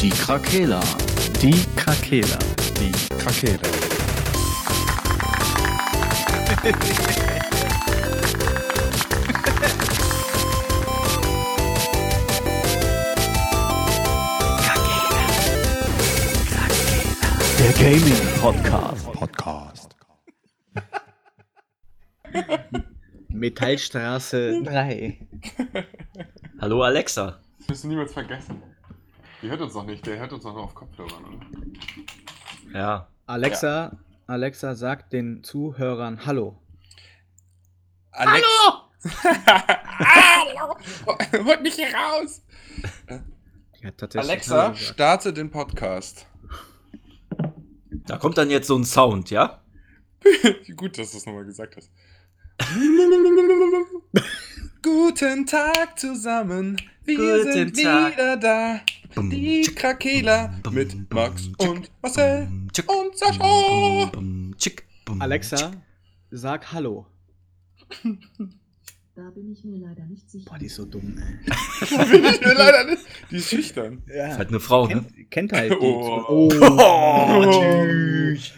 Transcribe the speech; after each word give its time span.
Die 0.00 0.10
Krakela. 0.10 0.80
Die 1.40 1.64
Krakela. 1.74 2.38
Die 2.78 2.92
Krakela. 3.16 3.58
Der 17.58 17.72
Gaming 17.72 18.40
Podcast. 18.40 19.12
Podcast. 19.12 19.96
Metallstraße 23.28 24.62
3. 24.62 25.18
Hallo 26.60 26.82
Alexa. 26.82 27.40
Das 27.58 27.68
wirst 27.68 27.84
du 27.84 27.88
niemals 27.88 28.12
vergessen. 28.12 28.62
Die 29.46 29.50
hört 29.52 29.60
uns 29.60 29.74
noch 29.74 29.84
nicht, 29.86 30.04
der 30.04 30.18
hört 30.18 30.32
uns 30.32 30.42
noch 30.42 30.56
auf 30.56 30.74
Kopfhörern, 30.74 31.24
oder? 31.24 32.76
Ja. 32.76 33.06
Alexa, 33.26 33.96
Alexa 34.26 34.74
sagt 34.74 35.12
den 35.12 35.44
Zuhörern 35.44 36.26
Hallo. 36.26 36.58
Alex 38.10 38.44
Hallo! 39.22 40.76
Holt 41.44 41.62
mich 41.62 41.74
hier 41.76 41.94
raus! 41.94 42.42
Alexa, 44.16 44.62
Hallo 44.64 44.74
starte 44.74 45.32
den 45.32 45.48
Podcast. 45.48 46.26
Da 47.90 48.16
kommt 48.16 48.38
dann 48.38 48.50
jetzt 48.50 48.66
so 48.66 48.76
ein 48.76 48.84
Sound, 48.84 49.30
ja? 49.30 49.62
Gut, 50.76 50.98
dass 50.98 51.12
du 51.12 51.18
es 51.18 51.26
nochmal 51.26 51.44
gesagt 51.44 51.76
hast. 51.76 51.92
Guten 54.82 55.46
Tag 55.46 56.00
zusammen, 56.00 56.82
wir 57.04 57.16
Guten 57.16 57.52
sind 57.52 57.80
Tag. 57.80 58.12
wieder 58.12 58.36
da. 58.36 58.80
Die 59.18 59.62
Krakela 59.74 60.60
mit 60.70 61.10
Max 61.12 61.48
und 61.58 61.90
Marcel 62.02 62.48
und 62.86 63.16
Sascha. 63.16 64.12
Alexa, 65.18 65.72
sag 66.30 66.72
Hallo. 66.72 67.06
Da 69.16 69.30
bin 69.30 69.50
ich 69.50 69.64
mir 69.64 69.78
leider 69.78 70.04
nicht 70.04 70.30
sicher. 70.30 70.44
Boah, 70.50 70.58
die 70.58 70.66
ist 70.66 70.74
so 70.74 70.84
dumm, 70.84 71.16
ey. 71.16 71.96
Bin 72.10 72.24
ich 72.26 72.38
mir 72.42 72.52
leider 72.52 72.84
nicht. 72.84 73.02
Die 73.30 73.36
ist 73.36 73.48
schüchtern. 73.48 74.02
Ist 74.06 74.14
Ja. 74.14 74.36
halt 74.36 74.48
eine 74.50 74.60
Frau, 74.60 74.86
ne? 74.86 75.06
Kennt, 75.06 75.30
kennt 75.30 75.52
halt 75.54 75.72
die. 75.72 75.76
Oh. 75.80 76.50
Oh. 76.60 77.50
tschüss. 77.50 78.52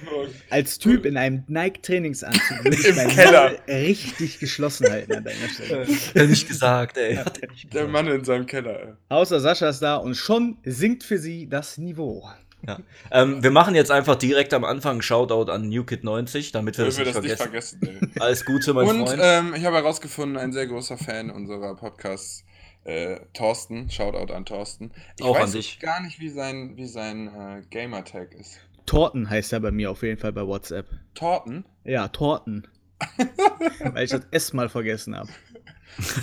Als 0.51 0.79
Typ 0.81 1.07
in 1.07 1.17
einem 1.17 1.45
Nike-Trainingsanzug 1.47 2.65
würde 2.65 2.77
ich 2.77 2.87
Im 2.89 2.97
meinen 2.97 3.11
Keller. 3.11 3.51
Maul 3.51 3.77
richtig 3.77 4.41
geschlossen 4.41 4.91
halten 4.91 5.13
an 5.15 5.23
deiner 5.25 5.49
Stelle. 5.49 5.87
Hat 5.87 6.17
er 6.17 6.27
nicht 6.27 6.49
gesagt, 6.49 6.97
ey. 6.97 7.15
Hat 7.15 7.39
er 7.39 7.51
nicht 7.53 7.65
Der 7.73 7.83
gesagt. 7.87 7.93
Mann 7.93 8.09
in 8.09 8.25
seinem 8.25 8.47
Keller. 8.47 8.81
ey. 8.83 8.93
Außer 9.11 9.39
Sascha 9.39 9.69
ist 9.69 9.79
da 9.81 9.95
und 9.97 10.17
schon 10.17 10.57
sinkt 10.65 11.05
für 11.05 11.19
sie 11.19 11.49
das 11.49 11.79
Niveau. 11.79 12.29
Ja. 12.67 12.79
Ähm, 13.13 13.43
wir 13.43 13.51
machen 13.53 13.75
jetzt 13.75 13.91
einfach 13.91 14.17
direkt 14.17 14.53
am 14.53 14.65
Anfang 14.65 14.93
einen 14.93 15.03
Shoutout 15.03 15.51
an 15.51 15.71
NewKid90, 15.71 16.53
damit 16.53 16.77
wir 16.77 16.87
das 16.87 16.99
wir 16.99 17.05
nicht 17.05 17.17
das 17.17 17.41
vergessen. 17.43 17.79
nicht 17.81 17.93
vergessen. 17.93 18.11
Ey. 18.15 18.21
Alles 18.21 18.45
Gute, 18.45 18.75
mein 18.75 18.87
Und 18.89 19.09
Freund. 19.09 19.21
ähm, 19.23 19.55
ich 19.57 19.65
habe 19.65 19.77
herausgefunden, 19.77 20.37
ein 20.37 20.53
sehr 20.53 20.67
großer 20.67 20.99
Fan 20.99 21.31
unserer 21.31 21.77
Podcasts, 21.77 22.45
äh, 22.85 23.21
Thorsten, 23.33 23.89
Shoutout 23.91 24.33
an 24.33 24.45
Thorsten. 24.45 24.91
Ich 25.19 25.25
Auch 25.25 25.37
weiß 25.37 25.45
an 25.45 25.53
dich. 25.53 25.79
gar 25.79 26.01
nicht, 26.03 26.19
wie 26.21 26.29
sein, 26.31 26.77
wie 26.77 26.87
sein 26.87 27.29
äh, 27.29 27.63
Gamertag 27.71 28.35
ist. 28.35 28.59
Torten 28.87 29.29
heißt 29.31 29.53
er 29.53 29.61
bei 29.61 29.71
mir 29.71 29.91
auf 29.91 30.03
jeden 30.03 30.19
Fall 30.19 30.33
bei 30.33 30.47
WhatsApp. 30.47 30.87
Torten? 31.15 31.65
Ja, 31.85 32.09
Torten. 32.09 32.67
Weil 33.93 34.05
ich 34.05 34.11
das 34.11 34.23
S 34.31 34.53
mal 34.53 34.69
vergessen 34.69 35.15
habe. 35.17 35.29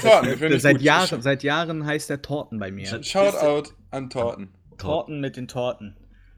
Torten, 0.01 0.51
ich 0.53 0.61
Seit. 0.61 0.81
Jahren, 0.81 1.21
seit 1.21 1.43
Jahren 1.43 1.85
heißt 1.85 2.09
er 2.09 2.21
Torten 2.21 2.59
bei 2.59 2.71
mir. 2.71 3.01
Shoutout 3.03 3.71
an 3.91 4.09
Torten. 4.09 4.49
Torten 4.77 5.21
mit 5.21 5.37
den 5.37 5.47
Torten. 5.47 5.95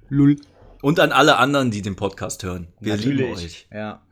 Lull. 0.10 0.38
Und 0.82 1.00
an 1.00 1.12
alle 1.12 1.38
anderen, 1.38 1.72
die 1.72 1.82
den 1.82 1.96
Podcast 1.96 2.44
hören. 2.44 2.68
Wir 2.80 2.96
lieben 2.96 3.34
euch. 3.34 3.68
Ja. 3.72 4.06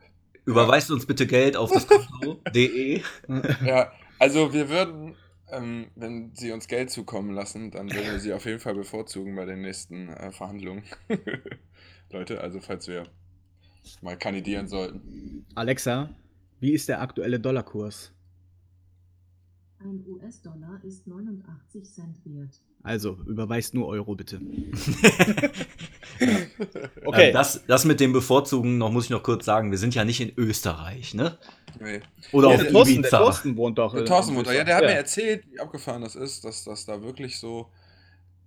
Überweist 0.44 0.90
uns 0.90 1.06
bitte 1.06 1.26
Geld 1.26 1.56
auf 1.56 1.72
das 1.72 1.86
Konto.de. 1.86 3.02
Ja, 3.64 3.92
also 4.18 4.52
wir 4.52 4.68
würden, 4.68 5.16
ähm, 5.50 5.90
wenn 5.94 6.34
sie 6.34 6.52
uns 6.52 6.68
Geld 6.68 6.90
zukommen 6.90 7.34
lassen, 7.34 7.70
dann 7.70 7.90
würden 7.92 8.12
wir 8.12 8.20
sie 8.20 8.32
auf 8.32 8.44
jeden 8.44 8.60
Fall 8.60 8.74
bevorzugen 8.74 9.34
bei 9.36 9.44
den 9.44 9.62
nächsten 9.62 10.08
äh, 10.08 10.32
Verhandlungen. 10.32 10.84
Leute, 12.10 12.40
also 12.40 12.60
falls 12.60 12.88
wir 12.88 13.04
mal 14.02 14.16
kandidieren 14.16 14.68
sollten. 14.68 15.46
Alexa, 15.54 16.10
wie 16.60 16.72
ist 16.72 16.88
der 16.88 17.00
aktuelle 17.00 17.40
Dollarkurs? 17.40 18.12
Ein 19.78 20.02
US-Dollar 20.08 20.80
ist 20.84 21.06
89 21.06 21.84
Cent 21.92 22.16
wert. 22.24 22.60
Also, 22.82 23.18
überweist 23.26 23.74
nur 23.74 23.86
Euro 23.88 24.14
bitte. 24.14 24.40
Okay. 27.04 27.30
das, 27.32 27.62
das 27.66 27.84
mit 27.84 28.00
dem 28.00 28.12
Bevorzugen, 28.12 28.78
noch 28.78 28.90
muss 28.90 29.04
ich 29.04 29.10
noch 29.10 29.22
kurz 29.22 29.44
sagen, 29.44 29.70
wir 29.70 29.76
sind 29.78 29.94
ja 29.94 30.04
nicht 30.04 30.20
in 30.20 30.32
Österreich, 30.36 31.12
ne? 31.14 31.36
Nee. 31.78 32.00
Oder 32.32 32.48
Ja, 32.48 32.54
auf 32.54 32.62
der, 32.62 32.72
Thorsten, 32.72 32.92
der 32.94 33.00
Ibiza. 33.02 33.18
Thorsten 33.18 33.56
wohnt 33.56 33.78
doch. 33.78 33.92
Der 33.92 34.02
äh, 34.02 34.06
Thorsten 34.06 34.34
Mutter, 34.34 34.54
ja, 34.54 34.64
der 34.64 34.76
hat 34.76 34.82
Ja. 34.84 34.88
mir 34.88 34.94
erzählt, 34.94 35.44
wie 35.50 35.60
abgefahren 35.60 36.00
das 36.02 36.16
ist, 36.16 36.44
dass 36.44 36.64
das 36.64 36.86
da 36.86 37.02
wirklich 37.02 37.38
so. 37.38 37.68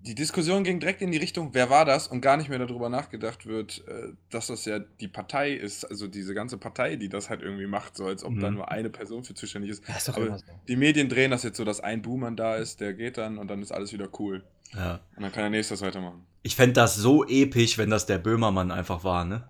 Die 0.01 0.15
Diskussion 0.15 0.63
ging 0.63 0.79
direkt 0.79 1.01
in 1.01 1.11
die 1.11 1.17
Richtung, 1.17 1.49
wer 1.53 1.69
war 1.69 1.83
das? 1.83 2.07
Und 2.07 2.21
gar 2.21 2.37
nicht 2.37 2.49
mehr 2.49 2.59
darüber 2.59 2.87
nachgedacht 2.87 3.45
wird, 3.45 3.83
äh, 3.87 4.13
dass 4.29 4.47
das 4.47 4.63
ja 4.65 4.79
die 4.79 5.09
Partei 5.09 5.51
ist, 5.51 5.83
also 5.83 6.07
diese 6.07 6.33
ganze 6.33 6.57
Partei, 6.57 6.95
die 6.95 7.09
das 7.09 7.29
halt 7.29 7.41
irgendwie 7.41 7.67
macht, 7.67 7.97
so 7.97 8.05
als 8.05 8.23
ob 8.23 8.31
Mhm. 8.31 8.39
da 8.39 8.51
nur 8.51 8.71
eine 8.71 8.89
Person 8.89 9.23
für 9.25 9.33
zuständig 9.33 9.71
ist. 9.71 9.83
Ist 9.89 10.09
Aber 10.09 10.37
so. 10.37 10.43
die 10.69 10.75
Medien 10.77 11.09
drehen 11.09 11.31
das 11.31 11.43
jetzt 11.43 11.57
so, 11.57 11.65
dass 11.65 11.81
ein 11.81 12.01
Buhmann 12.01 12.37
da 12.37 12.55
ist, 12.55 12.79
der 12.79 12.93
geht 12.93 13.17
dann 13.17 13.37
und 13.37 13.49
dann 13.49 13.61
ist 13.61 13.71
alles 13.73 13.91
wieder 13.91 14.07
cool. 14.19 14.43
Ja. 14.73 14.99
Und 15.17 15.23
dann 15.23 15.31
kann 15.33 15.43
der 15.43 15.49
nächste 15.49 15.73
das 15.73 15.81
weitermachen. 15.81 16.25
Ich 16.43 16.55
fände 16.55 16.73
das 16.73 16.95
so 16.95 17.25
episch, 17.27 17.77
wenn 17.77 17.89
das 17.89 18.05
der 18.05 18.19
Böhmermann 18.19 18.71
einfach 18.71 19.03
war, 19.03 19.25
ne? 19.25 19.43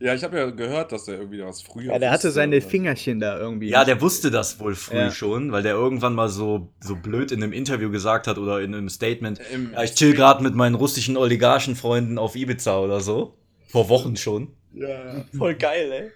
Ja, 0.00 0.14
ich 0.14 0.22
habe 0.24 0.36
ja 0.38 0.50
gehört, 0.50 0.92
dass 0.92 1.04
der 1.04 1.18
irgendwie 1.18 1.42
was 1.42 1.62
früher. 1.62 1.92
Ja, 1.92 1.98
der 1.98 2.10
hatte 2.10 2.30
seine 2.30 2.56
oder- 2.58 2.66
Fingerchen 2.66 3.20
da 3.20 3.38
irgendwie. 3.38 3.68
Ja, 3.70 3.84
der 3.84 4.00
wusste 4.00 4.30
das 4.30 4.58
wohl 4.60 4.74
früh 4.74 4.96
Ja. 4.96 5.10
schon, 5.10 5.52
weil 5.52 5.62
der 5.62 5.72
irgendwann 5.74 6.14
mal 6.14 6.28
so, 6.28 6.72
so 6.80 6.96
blöd 6.96 7.32
in 7.32 7.42
einem 7.42 7.52
Interview 7.52 7.90
gesagt 7.90 8.26
hat 8.26 8.38
oder 8.38 8.60
in 8.60 8.74
einem 8.74 8.88
Statement, 8.88 9.40
Im- 9.52 9.72
ja, 9.72 9.82
ich 9.82 9.94
chill 9.94 10.14
gerade 10.14 10.42
mit 10.42 10.54
meinen 10.54 10.74
russischen 10.74 11.16
Oligarchenfreunden 11.16 12.18
auf 12.18 12.36
Ibiza 12.36 12.78
oder 12.80 13.00
so. 13.00 13.38
Vor 13.68 13.88
Wochen 13.88 14.16
schon. 14.16 14.48
Ja, 14.72 15.24
Voll 15.36 15.54
geil, 15.54 15.90
ey. 15.92 16.10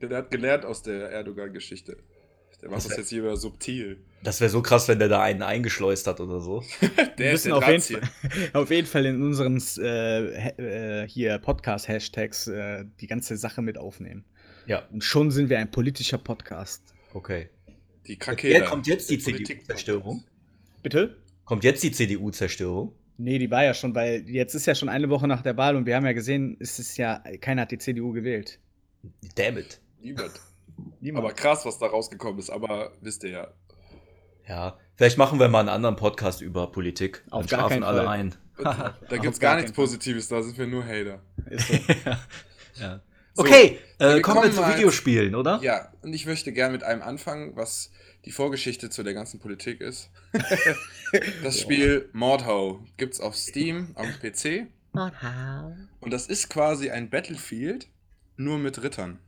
der, 0.00 0.08
der 0.08 0.18
hat 0.18 0.30
gelernt 0.30 0.64
aus 0.64 0.82
der 0.82 1.10
Erdogan-Geschichte. 1.10 1.96
Der 2.62 2.70
macht 2.70 2.84
Das 2.88 2.96
jetzt 2.96 3.10
hier 3.10 3.22
wieder 3.22 3.36
subtil. 3.36 3.98
Das 4.26 4.40
wäre 4.40 4.50
so 4.50 4.60
krass, 4.60 4.88
wenn 4.88 4.98
der 4.98 5.06
da 5.06 5.22
einen 5.22 5.42
eingeschleust 5.42 6.08
hat 6.08 6.18
oder 6.18 6.40
so. 6.40 6.60
Wir 6.80 7.06
Der 7.16 7.30
müssen 7.30 7.52
auf 7.52 7.64
jeden, 7.68 7.80
Fall, 7.80 8.00
auf 8.54 8.70
jeden 8.72 8.86
Fall 8.88 9.06
in 9.06 9.22
unseren 9.22 9.62
äh, 9.78 11.02
äh, 11.02 11.08
hier 11.08 11.38
Podcast-Hashtags 11.38 12.48
äh, 12.48 12.86
die 13.00 13.06
ganze 13.06 13.36
Sache 13.36 13.62
mit 13.62 13.78
aufnehmen. 13.78 14.24
Ja, 14.66 14.82
Und 14.90 15.04
schon 15.04 15.30
sind 15.30 15.48
wir 15.48 15.60
ein 15.60 15.70
politischer 15.70 16.18
Podcast. 16.18 16.82
okay. 17.14 17.50
Die 18.08 18.16
Krakela. 18.18 18.58
Ja, 18.58 18.64
kommt 18.64 18.88
jetzt 18.88 19.10
die 19.10 19.18
Politik- 19.18 19.60
CDU-Zerstörung? 19.60 20.24
Bitte? 20.82 21.16
Kommt 21.44 21.62
jetzt 21.62 21.84
die 21.84 21.92
CDU-Zerstörung? 21.92 22.96
Nee, 23.18 23.38
die 23.38 23.50
war 23.52 23.62
ja 23.62 23.74
schon, 23.74 23.94
weil 23.94 24.28
jetzt 24.28 24.54
ist 24.54 24.66
ja 24.66 24.74
schon 24.74 24.88
eine 24.88 25.08
Woche 25.08 25.28
nach 25.28 25.42
der 25.42 25.56
Wahl 25.56 25.76
und 25.76 25.86
wir 25.86 25.94
haben 25.94 26.04
ja 26.06 26.12
gesehen, 26.14 26.56
es 26.58 26.80
ist 26.80 26.96
ja, 26.96 27.22
keiner 27.40 27.62
hat 27.62 27.70
die 27.70 27.78
CDU 27.78 28.10
gewählt. 28.10 28.58
Damn 29.36 29.58
it. 29.58 29.80
Niemand. 30.00 30.32
Niemand. 31.00 31.24
Aber 31.24 31.32
krass, 31.34 31.64
was 31.64 31.78
da 31.78 31.86
rausgekommen 31.86 32.40
ist. 32.40 32.50
Aber 32.50 32.92
wisst 33.00 33.22
ihr 33.22 33.30
ja. 33.30 33.54
Ja, 34.48 34.78
vielleicht 34.96 35.18
machen 35.18 35.38
wir 35.40 35.48
mal 35.48 35.60
einen 35.60 35.68
anderen 35.68 35.96
Podcast 35.96 36.40
über 36.40 36.70
Politik. 36.70 37.24
Auf 37.30 37.46
Dann 37.46 37.58
gar 37.58 37.58
schlafen 37.58 37.68
keinen 37.70 37.82
alle 37.84 38.04
Fall. 38.04 38.08
ein. 38.08 38.34
Da 38.58 39.16
gibt 39.18 39.34
es 39.34 39.40
gar 39.40 39.52
gar 39.54 39.56
nichts. 39.56 39.72
Positives, 39.72 40.28
da 40.28 40.42
sind 40.42 40.56
wir 40.56 40.66
nur 40.66 40.84
Hater. 40.84 41.20
Ist 41.50 41.68
so. 41.68 41.74
ja. 42.80 43.00
So, 43.34 43.42
Okay, 43.42 43.78
äh, 43.98 44.20
kommen 44.20 44.44
wir 44.44 44.50
zu 44.50 44.66
Videospielen, 44.66 45.34
oder? 45.34 45.60
Ja, 45.62 45.92
und 46.00 46.14
ich 46.14 46.24
möchte 46.24 46.52
gerne 46.52 46.72
mit 46.72 46.82
einem 46.82 47.02
anfangen, 47.02 47.54
was 47.54 47.90
die 48.24 48.30
Vorgeschichte 48.30 48.88
zu 48.88 49.02
der 49.02 49.12
ganzen 49.12 49.40
Politik 49.40 49.82
ist. 49.82 50.10
das 51.42 51.60
Spiel 51.60 52.08
Mordhau 52.12 52.80
gibt 52.96 53.14
es 53.14 53.20
auf 53.20 53.36
Steam 53.36 53.90
am 53.94 54.06
PC. 54.20 54.68
Und 56.00 56.10
das 56.10 56.26
ist 56.26 56.48
quasi 56.48 56.90
ein 56.90 57.10
Battlefield, 57.10 57.88
nur 58.36 58.58
mit 58.58 58.82
Rittern. 58.82 59.18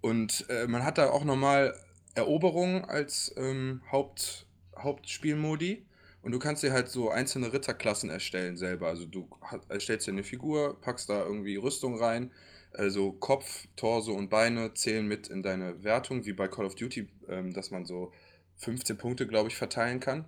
Und 0.00 0.46
äh, 0.48 0.66
man 0.68 0.84
hat 0.84 0.98
da 0.98 1.10
auch 1.10 1.24
nochmal 1.24 1.74
Eroberung 2.14 2.84
als 2.84 3.34
ähm, 3.36 3.82
Haupt, 3.90 4.46
Hauptspielmodi. 4.76 5.84
Und 6.22 6.32
du 6.32 6.38
kannst 6.38 6.62
dir 6.62 6.72
halt 6.72 6.88
so 6.88 7.10
einzelne 7.10 7.52
Ritterklassen 7.52 8.08
erstellen 8.08 8.56
selber. 8.56 8.88
Also 8.88 9.06
du 9.06 9.28
erstellst 9.68 10.06
dir 10.06 10.12
eine 10.12 10.22
Figur, 10.22 10.80
packst 10.80 11.08
da 11.08 11.24
irgendwie 11.24 11.56
Rüstung 11.56 11.98
rein. 11.98 12.30
Also 12.72 13.12
Kopf, 13.12 13.66
Torso 13.76 14.12
und 14.12 14.30
Beine 14.30 14.72
zählen 14.74 15.06
mit 15.06 15.28
in 15.28 15.42
deine 15.42 15.82
Wertung, 15.82 16.24
wie 16.24 16.32
bei 16.32 16.48
Call 16.48 16.64
of 16.64 16.74
Duty, 16.74 17.08
ähm, 17.28 17.52
dass 17.52 17.70
man 17.70 17.84
so 17.84 18.12
15 18.58 18.96
Punkte, 18.96 19.26
glaube 19.26 19.48
ich, 19.48 19.56
verteilen 19.56 20.00
kann. 20.00 20.24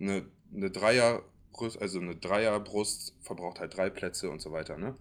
Eine, 0.00 0.24
eine 0.52 0.70
Dreier, 0.70 1.22
also 1.78 2.00
eine 2.00 2.16
Dreierbrust 2.16 3.14
verbraucht 3.20 3.60
halt 3.60 3.76
drei 3.76 3.90
Plätze 3.90 4.30
und 4.30 4.40
so 4.40 4.50
weiter, 4.50 4.76
ne? 4.78 4.96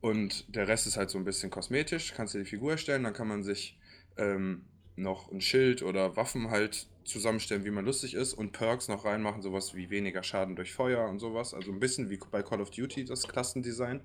Und 0.00 0.54
der 0.54 0.66
Rest 0.66 0.86
ist 0.86 0.96
halt 0.96 1.10
so 1.10 1.18
ein 1.18 1.24
bisschen 1.24 1.50
kosmetisch. 1.50 2.14
Kannst 2.14 2.34
dir 2.34 2.38
die 2.38 2.46
Figur 2.46 2.70
erstellen, 2.72 3.04
dann 3.04 3.12
kann 3.12 3.28
man 3.28 3.42
sich 3.42 3.78
ähm, 4.16 4.64
noch 5.02 5.30
ein 5.30 5.40
Schild 5.40 5.82
oder 5.82 6.16
Waffen 6.16 6.50
halt 6.50 6.86
zusammenstellen, 7.04 7.64
wie 7.64 7.70
man 7.70 7.84
lustig 7.84 8.14
ist 8.14 8.34
und 8.34 8.52
Perks 8.52 8.88
noch 8.88 9.04
reinmachen, 9.04 9.42
sowas 9.42 9.74
wie 9.74 9.90
weniger 9.90 10.22
Schaden 10.22 10.56
durch 10.56 10.72
Feuer 10.72 11.08
und 11.08 11.18
sowas. 11.18 11.54
Also 11.54 11.72
ein 11.72 11.80
bisschen 11.80 12.10
wie 12.10 12.18
bei 12.30 12.42
Call 12.42 12.60
of 12.60 12.70
Duty 12.70 13.04
das 13.04 13.26
Klassendesign. 13.26 14.00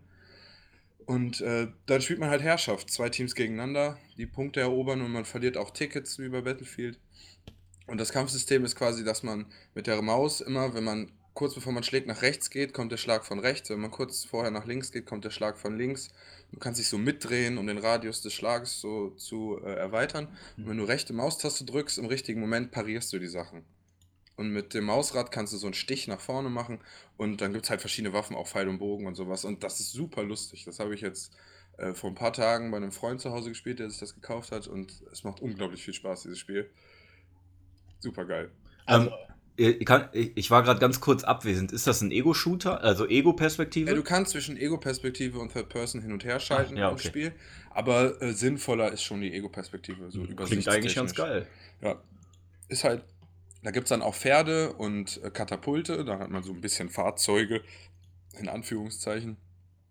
Und 1.05 1.41
äh, 1.41 1.67
dann 1.85 2.01
spielt 2.01 2.19
man 2.19 2.29
halt 2.29 2.41
Herrschaft, 2.41 2.89
zwei 2.89 3.09
Teams 3.09 3.35
gegeneinander, 3.35 3.97
die 4.17 4.25
Punkte 4.25 4.61
erobern 4.61 5.01
und 5.01 5.11
man 5.11 5.25
verliert 5.25 5.55
auch 5.55 5.69
Tickets 5.69 6.17
wie 6.17 6.29
bei 6.29 6.41
Battlefield. 6.41 6.99
Und 7.85 7.99
das 7.99 8.11
Kampfsystem 8.11 8.65
ist 8.65 8.75
quasi, 8.75 9.03
dass 9.03 9.21
man 9.21 9.45
mit 9.75 9.85
der 9.85 10.01
Maus 10.01 10.41
immer, 10.41 10.73
wenn 10.73 10.83
man 10.83 11.11
kurz 11.35 11.53
bevor 11.53 11.73
man 11.73 11.83
schlägt 11.83 12.07
nach 12.07 12.23
rechts 12.23 12.49
geht, 12.49 12.73
kommt 12.73 12.91
der 12.91 12.97
Schlag 12.97 13.25
von 13.25 13.39
rechts. 13.39 13.69
Wenn 13.69 13.81
man 13.81 13.91
kurz 13.91 14.23
vorher 14.25 14.51
nach 14.51 14.65
links 14.65 14.91
geht, 14.91 15.05
kommt 15.05 15.25
der 15.25 15.29
Schlag 15.29 15.57
von 15.57 15.77
links. 15.77 16.09
Du 16.51 16.59
kannst 16.59 16.79
dich 16.79 16.87
so 16.87 16.97
mitdrehen, 16.97 17.57
um 17.57 17.67
den 17.67 17.77
Radius 17.77 18.21
des 18.21 18.33
Schlages 18.33 18.79
so 18.79 19.09
zu 19.11 19.59
äh, 19.63 19.75
erweitern. 19.75 20.29
Und 20.57 20.69
wenn 20.69 20.77
du 20.77 20.85
rechte 20.85 21.13
Maustaste 21.13 21.65
drückst, 21.65 21.99
im 21.99 22.05
richtigen 22.05 22.39
Moment 22.39 22.71
parierst 22.71 23.11
du 23.13 23.19
die 23.19 23.27
Sachen. 23.27 23.63
Und 24.37 24.51
mit 24.51 24.73
dem 24.73 24.85
Mausrad 24.85 25.31
kannst 25.31 25.53
du 25.53 25.57
so 25.57 25.67
einen 25.67 25.73
Stich 25.73 26.07
nach 26.07 26.19
vorne 26.19 26.49
machen 26.49 26.79
und 27.15 27.39
dann 27.39 27.53
gibt 27.53 27.65
es 27.65 27.69
halt 27.69 27.79
verschiedene 27.79 28.13
Waffen, 28.13 28.35
auch 28.35 28.47
Pfeil 28.47 28.67
und 28.67 28.79
Bogen 28.79 29.05
und 29.05 29.15
sowas. 29.15 29.45
Und 29.45 29.63
das 29.63 29.79
ist 29.79 29.91
super 29.91 30.23
lustig. 30.23 30.65
Das 30.65 30.79
habe 30.79 30.93
ich 30.95 31.01
jetzt 31.01 31.33
äh, 31.77 31.93
vor 31.93 32.09
ein 32.09 32.15
paar 32.15 32.33
Tagen 32.33 32.71
bei 32.71 32.77
einem 32.77 32.91
Freund 32.91 33.21
zu 33.21 33.31
Hause 33.31 33.49
gespielt, 33.49 33.79
der 33.79 33.89
sich 33.89 33.99
das 33.99 34.13
gekauft 34.13 34.51
hat 34.51 34.67
und 34.67 35.03
es 35.11 35.23
macht 35.23 35.41
unglaublich 35.41 35.83
viel 35.83 35.93
Spaß, 35.93 36.23
dieses 36.23 36.39
Spiel. 36.39 36.69
Super 37.99 38.25
geil. 38.25 38.51
Also, 38.85 39.09
ähm, 39.09 39.15
ich, 39.57 39.85
kann, 39.85 40.09
ich, 40.13 40.51
war 40.51 40.63
gerade 40.63 40.79
ganz 40.79 40.99
kurz 40.99 41.23
abwesend. 41.23 41.71
Ist 41.71 41.87
das 41.87 42.01
ein 42.01 42.11
Ego-Shooter, 42.11 42.81
also 42.81 43.07
Ego-Perspektive? 43.07 43.89
Ja, 43.89 43.95
du 43.95 44.03
kannst 44.03 44.31
zwischen 44.31 44.57
Ego-Perspektive 44.57 45.39
und 45.39 45.53
Third 45.53 45.69
Person 45.69 46.01
hin 46.01 46.11
und 46.11 46.23
her 46.23 46.39
schalten 46.39 46.75
ja, 46.77 46.87
okay. 46.91 46.93
im 46.93 47.09
Spiel. 47.09 47.33
Aber 47.71 48.21
äh, 48.21 48.33
sinnvoller 48.33 48.91
ist 48.91 49.03
schon 49.03 49.21
die 49.21 49.33
Ego-Perspektive. 49.33 50.11
So 50.11 50.23
Klingt 50.23 50.67
eigentlich 50.67 50.95
ganz 50.95 51.13
geil. 51.13 51.47
Ja. 51.81 52.01
Ist 52.67 52.83
halt 52.83 53.03
da 53.65 53.71
gibt 53.71 53.85
es 53.85 53.89
dann 53.89 54.03
auch 54.03 54.13
Pferde 54.13 54.73
und 54.73 55.19
äh, 55.23 55.31
Katapulte, 55.31 56.05
da 56.05 56.19
hat 56.19 56.29
man 56.29 56.43
so 56.43 56.53
ein 56.53 56.61
bisschen 56.61 56.87
Fahrzeuge, 56.87 57.63
in 58.37 58.47
Anführungszeichen. 58.47 59.37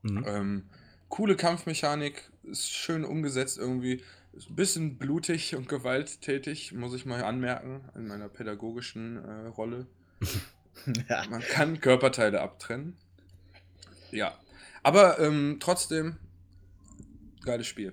Mhm. 0.02 0.24
Ähm, 0.28 0.70
coole 1.08 1.34
Kampfmechanik, 1.34 2.30
ist 2.44 2.70
schön 2.70 3.04
umgesetzt 3.04 3.58
irgendwie. 3.58 4.04
Ist 4.36 4.50
ein 4.50 4.56
bisschen 4.56 4.98
blutig 4.98 5.54
und 5.54 5.68
gewalttätig, 5.68 6.72
muss 6.72 6.94
ich 6.94 7.06
mal 7.06 7.22
anmerken, 7.22 7.88
in 7.94 8.06
meiner 8.06 8.28
pädagogischen 8.28 9.16
äh, 9.24 9.46
Rolle. 9.48 9.86
ja. 11.08 11.24
Man 11.28 11.40
kann 11.40 11.80
Körperteile 11.80 12.40
abtrennen. 12.40 12.96
Ja. 14.10 14.36
Aber 14.82 15.18
ähm, 15.20 15.58
trotzdem 15.60 16.16
geiles 17.44 17.66
Spiel. 17.66 17.92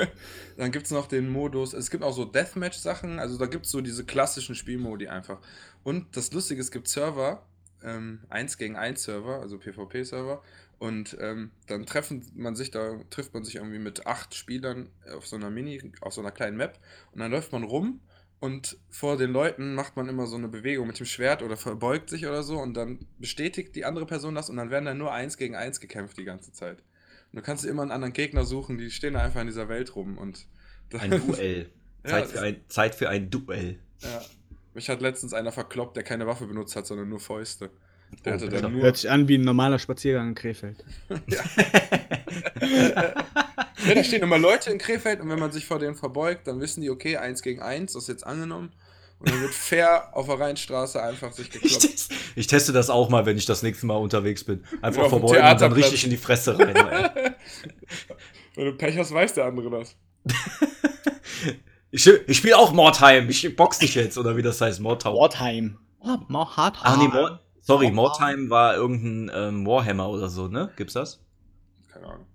dann 0.56 0.72
gibt 0.72 0.86
es 0.86 0.92
noch 0.92 1.06
den 1.06 1.28
Modus, 1.28 1.72
es 1.72 1.90
gibt 1.90 2.02
auch 2.02 2.14
so 2.14 2.24
Deathmatch-Sachen, 2.24 3.18
also 3.18 3.36
da 3.38 3.46
gibt 3.46 3.66
es 3.66 3.72
so 3.72 3.80
diese 3.80 4.04
klassischen 4.04 4.54
Spielmodi 4.54 5.08
einfach. 5.08 5.38
Und 5.82 6.16
das 6.16 6.32
Lustige, 6.32 6.60
es 6.60 6.70
gibt 6.70 6.88
Server, 6.88 7.44
ähm, 7.82 8.20
1 8.30 8.56
gegen 8.56 8.76
1 8.76 9.02
Server, 9.02 9.40
also 9.40 9.58
PvP-Server, 9.58 10.42
und 10.78 11.16
ähm, 11.20 11.50
dann 11.66 11.86
treffen 11.86 12.26
man 12.34 12.56
sich, 12.56 12.70
da 12.70 12.98
trifft 13.10 13.34
man 13.34 13.44
sich 13.44 13.56
irgendwie 13.56 13.78
mit 13.78 14.06
acht 14.06 14.34
Spielern 14.34 14.88
auf 15.14 15.26
so 15.26 15.36
einer 15.36 15.50
Mini, 15.50 15.92
auf 16.00 16.12
so 16.12 16.20
einer 16.20 16.30
kleinen 16.30 16.56
Map 16.56 16.78
und 17.12 17.20
dann 17.20 17.30
läuft 17.30 17.52
man 17.52 17.64
rum 17.64 18.00
und 18.40 18.76
vor 18.90 19.16
den 19.16 19.32
Leuten 19.32 19.74
macht 19.74 19.96
man 19.96 20.08
immer 20.08 20.26
so 20.26 20.36
eine 20.36 20.48
Bewegung 20.48 20.86
mit 20.86 20.98
dem 20.98 21.06
Schwert 21.06 21.42
oder 21.42 21.56
verbeugt 21.56 22.10
sich 22.10 22.26
oder 22.26 22.42
so 22.42 22.58
und 22.58 22.74
dann 22.74 23.06
bestätigt 23.18 23.74
die 23.74 23.84
andere 23.84 24.06
Person 24.06 24.34
das 24.34 24.50
und 24.50 24.56
dann 24.56 24.70
werden 24.70 24.84
dann 24.84 24.98
nur 24.98 25.12
eins 25.12 25.36
gegen 25.36 25.56
eins 25.56 25.80
gekämpft 25.80 26.18
die 26.18 26.24
ganze 26.24 26.52
Zeit. 26.52 26.82
Und 27.34 27.38
du 27.40 27.42
kannst 27.42 27.64
immer 27.64 27.82
einen 27.82 27.90
anderen 27.90 28.12
Gegner 28.12 28.44
suchen, 28.44 28.78
die 28.78 28.92
stehen 28.92 29.16
einfach 29.16 29.40
in 29.40 29.48
dieser 29.48 29.68
Welt 29.68 29.96
rum. 29.96 30.18
Und 30.18 30.46
ein 30.92 31.10
Duell. 31.10 31.68
Zeit, 32.04 32.26
ja, 32.26 32.30
für 32.30 32.40
ein, 32.42 32.56
Zeit 32.68 32.94
für 32.94 33.08
ein 33.08 33.28
Duell. 33.28 33.80
Ja. 33.98 34.22
Mich 34.72 34.88
hat 34.88 35.00
letztens 35.00 35.32
einer 35.34 35.50
verkloppt, 35.50 35.96
der 35.96 36.04
keine 36.04 36.28
Waffe 36.28 36.46
benutzt 36.46 36.76
hat, 36.76 36.86
sondern 36.86 37.08
nur 37.08 37.18
Fäuste. 37.18 37.70
Der 38.24 38.32
oh, 38.32 38.36
hatte 38.36 38.48
dann 38.48 38.72
nur 38.72 38.82
Hört 38.82 38.96
sich 38.96 39.10
an 39.10 39.28
wie 39.28 39.38
ein 39.38 39.42
normaler 39.42 39.78
Spaziergang 39.78 40.28
in 40.28 40.34
Krefeld. 40.34 40.84
ja. 41.26 41.42
ja, 43.86 43.94
da 43.94 44.04
stehen 44.04 44.22
immer 44.22 44.38
Leute 44.38 44.70
in 44.70 44.78
Krefeld 44.78 45.20
und 45.20 45.28
wenn 45.28 45.38
man 45.38 45.52
sich 45.52 45.66
vor 45.66 45.78
denen 45.78 45.94
verbeugt, 45.94 46.46
dann 46.46 46.60
wissen 46.60 46.80
die, 46.80 46.90
okay, 46.90 47.16
eins 47.16 47.42
gegen 47.42 47.60
eins, 47.60 47.92
das 47.92 48.04
ist 48.04 48.08
jetzt 48.08 48.26
angenommen. 48.26 48.72
Und 49.20 49.30
dann 49.30 49.40
wird 49.40 49.54
fair 49.54 50.10
auf 50.12 50.26
der 50.26 50.38
Rheinstraße 50.40 51.02
einfach 51.02 51.32
sich 51.32 51.50
gekloppt. 51.50 51.84
Ich, 51.84 52.08
ich, 52.34 52.46
teste 52.46 52.72
das 52.72 52.90
auch 52.90 53.08
mal, 53.08 53.24
wenn 53.26 53.36
ich 53.36 53.46
das 53.46 53.62
nächste 53.62 53.86
Mal 53.86 53.96
unterwegs 53.96 54.44
bin. 54.44 54.64
Einfach 54.82 55.08
verbeugen 55.08 55.44
und 55.44 55.60
dann 55.60 55.72
richtig 55.72 56.04
in 56.04 56.10
die 56.10 56.16
Fresse 56.16 56.58
rein. 56.58 56.74
wenn 58.54 58.64
du 58.66 58.72
Pech 58.72 58.98
hast, 58.98 59.12
weiß 59.12 59.34
der 59.34 59.46
andere 59.46 59.70
das. 59.70 59.96
ich 61.90 62.06
ich 62.06 62.36
spiele 62.36 62.58
auch 62.58 62.72
Mordheim. 62.72 63.30
Ich 63.30 63.56
box 63.56 63.78
dich 63.78 63.94
jetzt, 63.94 64.18
oder 64.18 64.36
wie 64.36 64.42
das 64.42 64.60
heißt, 64.60 64.80
Mordheim. 64.80 65.14
Mordheim. 65.14 65.78
Oh, 66.00 66.18
Mordheim. 66.28 66.72
Ach 66.82 66.96
nee, 66.98 67.08
Mord 67.08 67.43
sorry, 67.64 67.90
Mordheim 67.90 68.50
war 68.50 68.74
irgendein 68.74 69.30
ähm, 69.34 69.66
Warhammer 69.66 70.08
oder 70.08 70.28
so, 70.28 70.48
ne? 70.48 70.70
Gibt's 70.76 70.94
das? 70.94 71.20
Keine 71.92 72.06
Ahnung. 72.06 72.26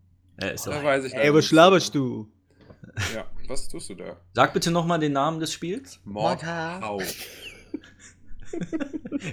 Ja, 0.42 0.50
ist 0.50 0.68
da 0.68 0.84
weiß 0.84 1.06
ich 1.06 1.14
Ey, 1.14 1.34
was 1.34 1.46
schlaberst 1.46 1.94
du? 1.96 2.28
Ja, 3.14 3.26
was 3.48 3.68
tust 3.68 3.90
du 3.90 3.96
da? 3.96 4.18
Sag 4.34 4.54
bitte 4.54 4.72
nochmal 4.72 5.00
den 5.00 5.14
Namen 5.14 5.40
des 5.40 5.54
Spiels. 5.54 6.00
Mordhau. 6.06 7.02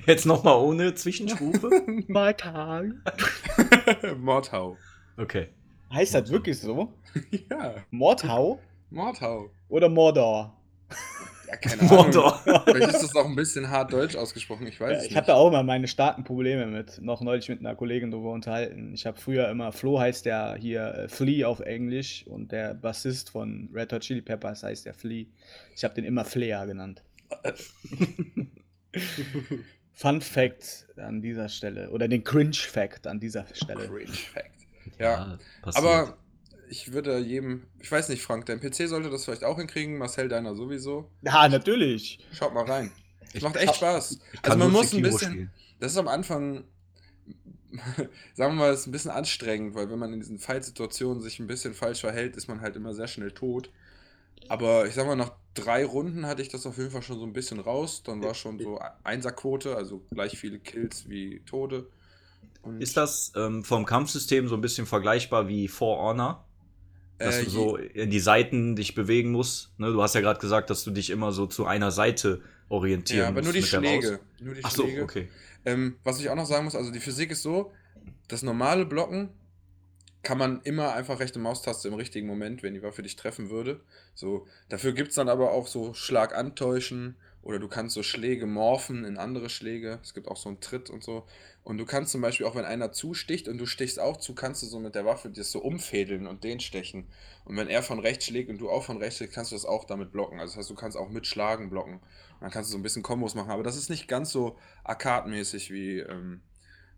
Jetzt 0.06 0.26
nochmal 0.26 0.56
ohne 0.56 0.94
Zwischenstufe. 0.94 1.70
Mordhau. 2.08 2.82
Mordhau. 4.18 4.76
Okay. 5.16 5.48
Heißt 5.92 6.14
das 6.14 6.30
wirklich 6.30 6.60
so? 6.60 6.92
ja. 7.50 7.76
Mordhau? 7.90 8.60
Mordhau. 8.90 9.50
Oder 9.68 9.88
Mordor? 9.88 10.56
Ja, 11.48 11.56
keine 11.56 11.82
Ahnung. 11.90 12.32
Vielleicht 12.64 12.94
ist 12.94 13.02
das 13.02 13.14
auch 13.16 13.26
ein 13.26 13.36
bisschen 13.36 13.68
hart 13.70 13.92
deutsch 13.92 14.16
ausgesprochen, 14.16 14.66
ich 14.66 14.80
weiß 14.80 15.04
ja, 15.04 15.10
Ich 15.10 15.16
habe 15.16 15.26
da 15.26 15.34
auch 15.34 15.48
immer 15.48 15.62
meine 15.62 15.88
starken 15.88 16.24
Probleme 16.24 16.66
mit. 16.66 17.00
Noch 17.00 17.20
neulich 17.20 17.48
mit 17.48 17.60
einer 17.60 17.74
Kollegin 17.74 18.10
darüber 18.10 18.32
unterhalten. 18.32 18.92
Ich 18.94 19.06
habe 19.06 19.18
früher 19.18 19.48
immer, 19.48 19.72
Flo 19.72 20.00
heißt 20.00 20.26
der 20.26 20.56
hier 20.56 20.94
äh, 20.94 21.08
Flea 21.08 21.46
auf 21.46 21.60
Englisch 21.60 22.26
und 22.26 22.52
der 22.52 22.74
Bassist 22.74 23.30
von 23.30 23.70
Red 23.72 23.92
Hot 23.92 24.02
Chili 24.02 24.22
Peppers 24.22 24.62
heißt 24.62 24.86
der 24.86 24.94
Flea. 24.94 25.26
Ich 25.74 25.84
habe 25.84 25.94
den 25.94 26.04
immer 26.04 26.24
Flair 26.24 26.66
genannt. 26.66 27.02
Fun 29.92 30.20
Fact 30.20 30.86
an 30.96 31.22
dieser 31.22 31.48
Stelle. 31.48 31.90
Oder 31.90 32.08
den 32.08 32.22
Cringe 32.24 32.54
Fact 32.54 33.06
an 33.06 33.18
dieser 33.20 33.46
Stelle. 33.52 33.88
Cringe 33.88 34.12
Fact. 34.12 34.50
Ja, 34.98 35.06
ja 35.06 35.38
aber 35.74 36.16
ich 36.68 36.92
würde 36.92 37.18
jedem, 37.18 37.66
ich 37.80 37.90
weiß 37.90 38.08
nicht, 38.08 38.22
Frank, 38.22 38.46
dein 38.46 38.60
PC 38.60 38.88
sollte 38.88 39.10
das 39.10 39.24
vielleicht 39.24 39.44
auch 39.44 39.58
hinkrigen, 39.58 39.98
Marcel 39.98 40.28
deiner 40.28 40.54
sowieso. 40.54 41.10
Ja, 41.22 41.48
natürlich. 41.48 42.18
Schaut 42.32 42.54
mal 42.54 42.64
rein. 42.64 42.92
Es 43.32 43.42
macht 43.42 43.56
echt 43.56 43.76
Spaß. 43.76 44.18
Also 44.42 44.58
man 44.58 44.72
muss 44.72 44.92
ein 44.94 45.02
bisschen, 45.02 45.32
spielen. 45.32 45.50
das 45.80 45.92
ist 45.92 45.98
am 45.98 46.08
Anfang, 46.08 46.64
sagen 48.34 48.54
wir 48.54 48.60
mal, 48.60 48.72
ist 48.72 48.86
ein 48.86 48.92
bisschen 48.92 49.10
anstrengend, 49.10 49.74
weil 49.74 49.90
wenn 49.90 49.98
man 49.98 50.12
in 50.12 50.20
diesen 50.20 50.38
Fallsituationen 50.38 51.22
sich 51.22 51.38
ein 51.38 51.46
bisschen 51.46 51.74
falsch 51.74 52.00
verhält, 52.00 52.36
ist 52.36 52.48
man 52.48 52.60
halt 52.60 52.76
immer 52.76 52.94
sehr 52.94 53.08
schnell 53.08 53.32
tot. 53.32 53.70
Aber 54.48 54.86
ich 54.86 54.94
sag 54.94 55.06
mal, 55.06 55.16
nach 55.16 55.32
drei 55.54 55.84
Runden 55.84 56.26
hatte 56.26 56.42
ich 56.42 56.48
das 56.48 56.66
auf 56.66 56.78
jeden 56.78 56.90
Fall 56.90 57.02
schon 57.02 57.18
so 57.18 57.26
ein 57.26 57.32
bisschen 57.32 57.58
raus. 57.60 58.02
Dann 58.04 58.22
war 58.22 58.34
schon 58.34 58.58
so 58.58 58.80
Einserquote, 59.02 59.76
also 59.76 60.02
gleich 60.10 60.38
viele 60.38 60.58
Kills 60.58 61.08
wie 61.08 61.40
Tode. 61.40 61.88
Und 62.62 62.80
ist 62.80 62.96
das 62.96 63.32
ähm, 63.36 63.64
vom 63.64 63.84
Kampfsystem 63.86 64.48
so 64.48 64.54
ein 64.54 64.60
bisschen 64.60 64.86
vergleichbar 64.86 65.48
wie 65.48 65.68
For 65.68 65.98
Honor? 65.98 66.45
Dass 67.18 67.38
äh, 67.38 67.44
du 67.44 67.50
so 67.50 67.76
in 67.76 68.10
die 68.10 68.20
Seiten 68.20 68.76
dich 68.76 68.94
bewegen 68.94 69.32
musst. 69.32 69.70
Ne, 69.78 69.92
du 69.92 70.02
hast 70.02 70.14
ja 70.14 70.20
gerade 70.20 70.40
gesagt, 70.40 70.70
dass 70.70 70.84
du 70.84 70.90
dich 70.90 71.10
immer 71.10 71.32
so 71.32 71.46
zu 71.46 71.66
einer 71.66 71.90
Seite 71.90 72.42
orientieren 72.68 73.18
musst. 73.18 73.18
Ja, 73.24 73.28
aber 73.28 73.42
nur 73.42 73.52
die 73.52 73.62
Schläge. 73.62 74.20
Nur 74.40 74.54
die 74.54 74.64
Ach 74.64 74.70
so, 74.70 74.84
okay. 75.02 75.28
Ähm, 75.64 75.96
was 76.04 76.20
ich 76.20 76.30
auch 76.30 76.36
noch 76.36 76.46
sagen 76.46 76.64
muss, 76.64 76.76
also 76.76 76.92
die 76.92 77.00
Physik 77.00 77.30
ist 77.30 77.42
so, 77.42 77.72
das 78.28 78.42
normale 78.42 78.86
Blocken 78.86 79.30
kann 80.22 80.38
man 80.38 80.60
immer 80.62 80.92
einfach 80.94 81.20
rechte 81.20 81.38
Maustaste 81.38 81.86
im 81.88 81.94
richtigen 81.94 82.26
Moment, 82.26 82.62
wenn 82.62 82.74
die 82.74 82.82
Waffe 82.82 83.02
dich 83.02 83.14
treffen 83.14 83.48
würde. 83.48 83.80
So, 84.14 84.46
dafür 84.68 84.92
gibt 84.92 85.10
es 85.10 85.14
dann 85.14 85.28
aber 85.28 85.52
auch 85.52 85.68
so 85.68 85.94
Schlag 85.94 86.34
antäuschen 86.34 87.16
oder 87.46 87.60
du 87.60 87.68
kannst 87.68 87.94
so 87.94 88.02
Schläge 88.02 88.44
morphen 88.44 89.04
in 89.04 89.18
andere 89.18 89.48
Schläge. 89.48 90.00
Es 90.02 90.14
gibt 90.14 90.26
auch 90.26 90.36
so 90.36 90.48
einen 90.48 90.60
Tritt 90.60 90.90
und 90.90 91.04
so. 91.04 91.26
Und 91.62 91.78
du 91.78 91.84
kannst 91.84 92.10
zum 92.10 92.20
Beispiel 92.20 92.44
auch, 92.44 92.56
wenn 92.56 92.64
einer 92.64 92.90
zusticht 92.90 93.46
und 93.46 93.58
du 93.58 93.66
stichst 93.66 94.00
auch 94.00 94.16
zu, 94.16 94.34
kannst 94.34 94.64
du 94.64 94.66
so 94.66 94.80
mit 94.80 94.96
der 94.96 95.04
Waffe 95.04 95.30
das 95.30 95.52
so 95.52 95.60
umfädeln 95.60 96.26
und 96.26 96.42
den 96.42 96.58
stechen. 96.58 97.06
Und 97.44 97.56
wenn 97.56 97.68
er 97.68 97.84
von 97.84 98.00
rechts 98.00 98.24
schlägt 98.24 98.50
und 98.50 98.58
du 98.58 98.68
auch 98.68 98.82
von 98.82 98.96
rechts 98.96 99.18
schlägst, 99.18 99.36
kannst 99.36 99.52
du 99.52 99.54
das 99.54 99.64
auch 99.64 99.84
damit 99.84 100.10
blocken. 100.10 100.40
Also 100.40 100.54
das 100.54 100.58
heißt, 100.58 100.70
du 100.70 100.74
kannst 100.74 100.96
auch 100.96 101.08
mit 101.08 101.24
Schlagen 101.28 101.70
blocken. 101.70 101.94
Und 101.94 102.40
dann 102.40 102.50
kannst 102.50 102.68
du 102.70 102.72
so 102.72 102.78
ein 102.78 102.82
bisschen 102.82 103.04
Kombos 103.04 103.36
machen. 103.36 103.52
Aber 103.52 103.62
das 103.62 103.76
ist 103.76 103.90
nicht 103.90 104.08
ganz 104.08 104.32
so 104.32 104.58
arcade-mäßig 104.82 105.70
wie 105.70 106.00
ähm, 106.00 106.40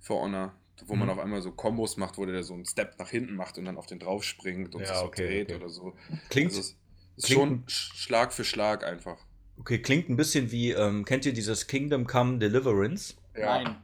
For 0.01 0.23
Honor, 0.23 0.55
wo 0.87 0.95
mhm. 0.95 1.01
man 1.01 1.11
auf 1.11 1.19
einmal 1.19 1.43
so 1.43 1.53
Kombos 1.53 1.99
macht, 1.99 2.17
wo 2.17 2.25
der 2.25 2.43
so 2.43 2.55
einen 2.55 2.65
Step 2.65 2.99
nach 2.99 3.11
hinten 3.11 3.35
macht 3.35 3.59
und 3.59 3.67
dann 3.67 3.77
auf 3.77 3.85
den 3.85 3.99
drauf 3.99 4.25
springt 4.25 4.75
und 4.75 4.81
ja, 4.81 4.87
sich 4.87 4.97
so 4.97 5.05
okay, 5.05 5.27
dreht 5.27 5.51
okay. 5.51 5.57
oder 5.57 5.69
so. 5.69 5.95
Klingt, 6.31 6.53
also 6.53 6.61
ist 6.61 7.27
klingt, 7.27 7.39
schon 7.39 7.65
Schlag 7.69 8.33
für 8.33 8.45
Schlag 8.45 8.83
einfach. 8.83 9.28
Okay, 9.61 9.81
klingt 9.81 10.09
ein 10.09 10.17
bisschen 10.17 10.51
wie, 10.51 10.73
ähm, 10.73 11.05
kennt 11.05 11.27
ihr 11.27 11.33
dieses 11.33 11.67
Kingdom 11.67 12.07
Come 12.07 12.39
Deliverance? 12.39 13.17
Ja. 13.37 13.63
Nein. 13.63 13.77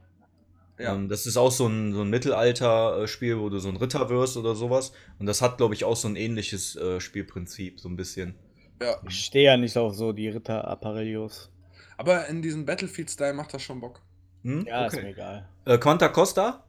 Ja. 0.79 0.95
Ähm, 0.95 1.09
das 1.09 1.27
ist 1.27 1.37
auch 1.37 1.53
so 1.53 1.67
ein, 1.67 1.93
so 1.93 2.03
ein 2.03 2.11
Mittelalter-Spiel, 2.11 3.39
wo 3.39 3.49
du 3.49 3.59
so 3.59 3.69
ein 3.69 3.77
Ritter 3.77 4.09
wirst 4.09 4.37
oder 4.37 4.55
sowas. 4.55 4.93
Und 5.19 5.27
das 5.27 5.41
hat, 5.41 5.57
glaube 5.57 5.75
ich, 5.75 5.85
auch 5.85 5.97
so 5.97 6.09
ein 6.09 6.17
ähnliches 6.17 6.75
äh, 6.77 7.01
Spielprinzip, 7.01 7.79
so 7.79 7.89
ein 7.89 7.97
bisschen. 7.97 8.35
Ja. 8.83 8.97
Ich 9.09 9.25
stehe 9.25 9.45
ja 9.45 9.57
nicht 9.57 9.77
auf 9.77 9.95
so 9.95 10.13
die 10.13 10.29
Ritter 10.29 10.67
Apparellos. 10.67 11.51
Aber 11.97 12.27
in 12.27 12.43
diesem 12.43 12.67
Battlefield-Style 12.67 13.35
macht 13.35 13.55
das 13.55 13.63
schon 13.63 13.81
Bock. 13.81 14.01
Hm? 14.43 14.67
Ja, 14.67 14.87
ist 14.87 14.95
okay. 14.95 15.05
mir 15.05 15.11
egal. 15.11 15.49
Äh, 15.65 15.79
Quanta 15.79 16.09
Costa? 16.09 16.65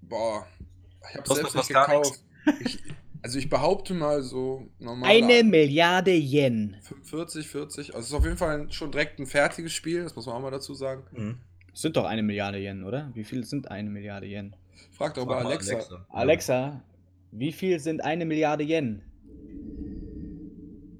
Boah. 0.00 0.46
Ich 1.10 1.16
hab's 1.16 1.28
Kostet 1.28 1.50
selbst 1.50 1.68
nicht 1.68 1.68
gekauft. 1.68 2.20
Ich, 2.60 2.78
also 3.22 3.38
ich 3.38 3.48
behaupte 3.48 3.94
mal 3.94 4.22
so 4.22 4.68
normal. 4.78 5.08
Eine 5.08 5.44
Milliarde 5.44 6.12
Yen. 6.12 6.76
45, 6.82 7.46
40. 7.46 7.88
Also 7.94 8.00
es 8.00 8.06
ist 8.08 8.14
auf 8.14 8.24
jeden 8.24 8.36
Fall 8.36 8.70
schon 8.72 8.90
direkt 8.90 9.20
ein 9.20 9.26
fertiges 9.26 9.72
Spiel, 9.72 10.02
das 10.02 10.16
muss 10.16 10.26
man 10.26 10.34
auch 10.34 10.40
mal 10.40 10.50
dazu 10.50 10.74
sagen. 10.74 11.04
Hm. 11.14 11.38
Sind 11.72 11.96
doch 11.96 12.04
eine 12.04 12.22
Milliarde 12.22 12.58
Yen, 12.58 12.84
oder? 12.84 13.10
Wie 13.14 13.24
viel 13.24 13.44
sind 13.44 13.70
eine 13.70 13.88
Milliarde 13.88 14.26
Yen? 14.26 14.54
Fragt 14.90 15.16
doch 15.16 15.24
mal 15.24 15.42
Frag 15.42 15.44
mal 15.44 15.50
Alexa. 15.50 16.06
Alexa, 16.10 16.82
wie 17.30 17.52
viel 17.52 17.78
sind 17.78 18.02
eine 18.02 18.26
Milliarde 18.26 18.64
Yen? 18.64 19.02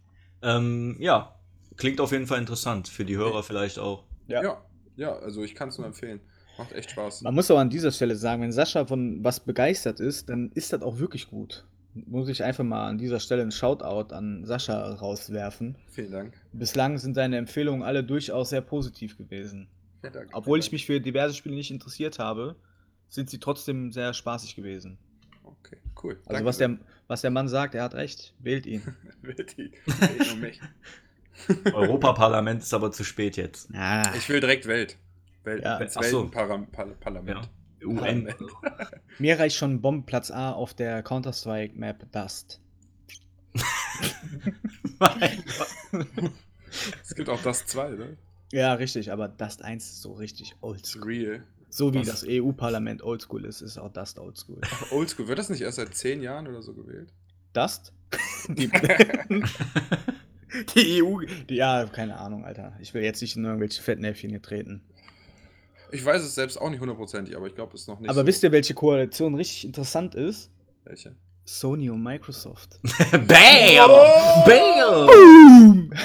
Ähm, 0.41 0.95
ja, 1.00 1.36
klingt 1.75 2.00
auf 2.00 2.12
jeden 2.13 2.25
Fall 2.27 2.39
interessant. 2.39 2.88
Für 2.88 3.03
die 3.03 3.17
Hörer 3.17 3.43
vielleicht 3.43 3.77
auch. 3.79 4.05
Ja. 4.27 4.41
Ja. 4.43 4.63
ja, 4.95 5.13
also 5.17 5.43
ich 5.43 5.55
kann 5.55 5.67
es 5.69 5.77
nur 5.77 5.86
empfehlen. 5.88 6.22
Macht 6.57 6.72
echt 6.72 6.91
Spaß. 6.91 7.24
Man 7.24 7.36
muss 7.36 7.51
aber 7.51 7.60
an 7.60 7.69
dieser 7.69 7.91
Stelle 7.91 8.15
sagen, 8.15 8.41
wenn 8.43 8.53
Sascha 8.53 8.86
von 8.86 9.22
was 9.25 9.41
begeistert 9.41 10.00
ist, 10.00 10.29
dann 10.29 10.51
ist 10.53 10.72
das 10.72 10.81
auch 10.84 11.00
wirklich 11.00 11.27
gut. 11.29 11.65
Muss 11.95 12.27
ich 12.27 12.43
einfach 12.43 12.63
mal 12.65 12.87
an 12.89 12.97
dieser 12.97 13.19
Stelle 13.21 13.41
ein 13.41 13.51
Shoutout 13.51 14.13
an 14.13 14.43
Sascha 14.45 14.95
rauswerfen. 14.95 15.77
Vielen 15.89 16.11
Dank. 16.11 16.33
Bislang 16.51 16.97
sind 16.97 17.13
seine 17.15 17.37
Empfehlungen 17.37 17.83
alle 17.83 18.03
durchaus 18.03 18.49
sehr 18.49 18.61
positiv 18.61 19.17
gewesen. 19.17 19.67
Vielen 20.01 20.13
Dank. 20.13 20.29
Obwohl 20.33 20.59
ich 20.59 20.71
mich 20.73 20.85
für 20.85 20.99
diverse 20.99 21.33
Spiele 21.33 21.55
nicht 21.55 21.71
interessiert 21.71 22.19
habe, 22.19 22.55
sind 23.07 23.29
sie 23.29 23.39
trotzdem 23.39 23.91
sehr 23.93 24.13
spaßig 24.13 24.55
gewesen. 24.55 24.97
Okay, 25.43 25.77
cool. 26.03 26.19
Also 26.25 26.43
was 26.43 26.57
der, 26.57 26.77
was 27.07 27.21
der 27.21 27.31
Mann 27.31 27.47
sagt, 27.47 27.75
er 27.75 27.83
hat 27.83 27.95
recht. 27.95 28.33
Wählt 28.39 28.65
ihn. 28.65 28.81
Wählt 29.21 29.57
die- 29.57 29.71
wählt 29.85 30.27
nur 30.27 30.37
mich. 30.37 30.59
Europaparlament 31.73 32.61
ist 32.61 32.73
aber 32.73 32.91
zu 32.91 33.03
spät 33.03 33.37
jetzt. 33.37 33.69
Ah, 33.73 34.03
Ich 34.17 34.27
will 34.29 34.39
direkt 34.39 34.67
Welt. 34.67 34.97
Welt 35.43 35.63
Ja. 35.63 35.79
das 35.79 35.95
Ach 35.97 36.03
so. 36.03 36.23
Weltenparlament. 36.33 37.29
Ja. 37.29 37.41
UN. 37.84 38.34
mir 39.20 39.39
reicht 39.39 39.55
schon 39.55 39.82
Bombenplatz 39.82 40.32
A 40.32 40.51
auf 40.51 40.74
der 40.74 41.03
Counter-Strike-Map 41.03 42.12
Dust. 42.12 42.60
Es 47.03 47.15
gibt 47.15 47.29
auch 47.29 47.41
das 47.41 47.65
2, 47.67 47.89
ne? 47.91 48.17
Ja, 48.51 48.74
richtig, 48.74 49.12
aber 49.12 49.27
Dust 49.27 49.63
1 49.63 49.84
ist 49.84 50.01
so 50.01 50.13
richtig 50.13 50.55
oldschool. 50.62 51.03
real. 51.03 51.44
So 51.70 51.94
wie 51.94 52.00
Was? 52.00 52.08
das 52.08 52.25
EU-Parlament 52.27 53.01
oldschool 53.01 53.46
ist, 53.46 53.62
ist 53.62 53.77
auch 53.77 53.91
Dust 53.91 54.20
oldschool. 54.20 54.62
Oldschool. 54.91 55.27
Wird 55.27 55.39
das 55.39 55.50
nicht 55.50 55.62
erst 55.62 55.77
seit 55.77 55.96
10 55.96 56.22
Jahren 56.22 56.48
oder 56.48 56.62
so 56.62 56.74
gewählt? 56.74 57.12
Dust? 57.53 57.94
Die, 58.50 58.70
die 60.75 61.03
EU, 61.03 61.22
die, 61.50 61.55
ja, 61.55 61.86
keine 61.88 62.17
Ahnung, 62.17 62.46
Alter. 62.46 62.77
Ich 62.79 62.94
will 62.94 63.03
jetzt 63.03 63.22
nicht 63.22 63.36
in 63.36 63.44
irgendwelche 63.44 63.82
Fettnäpfchen 63.82 64.29
hier 64.29 64.41
treten. 64.41 64.82
Ich 65.92 66.04
weiß 66.04 66.22
es 66.22 66.36
selbst 66.36 66.60
auch 66.60 66.70
nicht 66.70 66.80
hundertprozentig, 66.80 67.36
aber 67.36 67.48
ich 67.48 67.56
glaube, 67.56 67.74
es 67.75 67.82
ist 67.82 67.88
noch 67.88 68.00
nicht 68.00 68.10
aber 68.10 68.22
so. 68.22 68.27
wisst 68.27 68.44
ihr, 68.44 68.51
welche 68.51 68.74
Koalition 68.74 69.36
richtig 69.36 69.65
interessant 69.65 70.15
ist? 70.15 70.50
welche? 70.84 71.15
Sony 71.48 71.92
und 71.92 72.01
Microsoft. 72.01 72.80
Bam! 73.12 73.89
Oh! 73.89 74.46
Bam! 74.48 75.92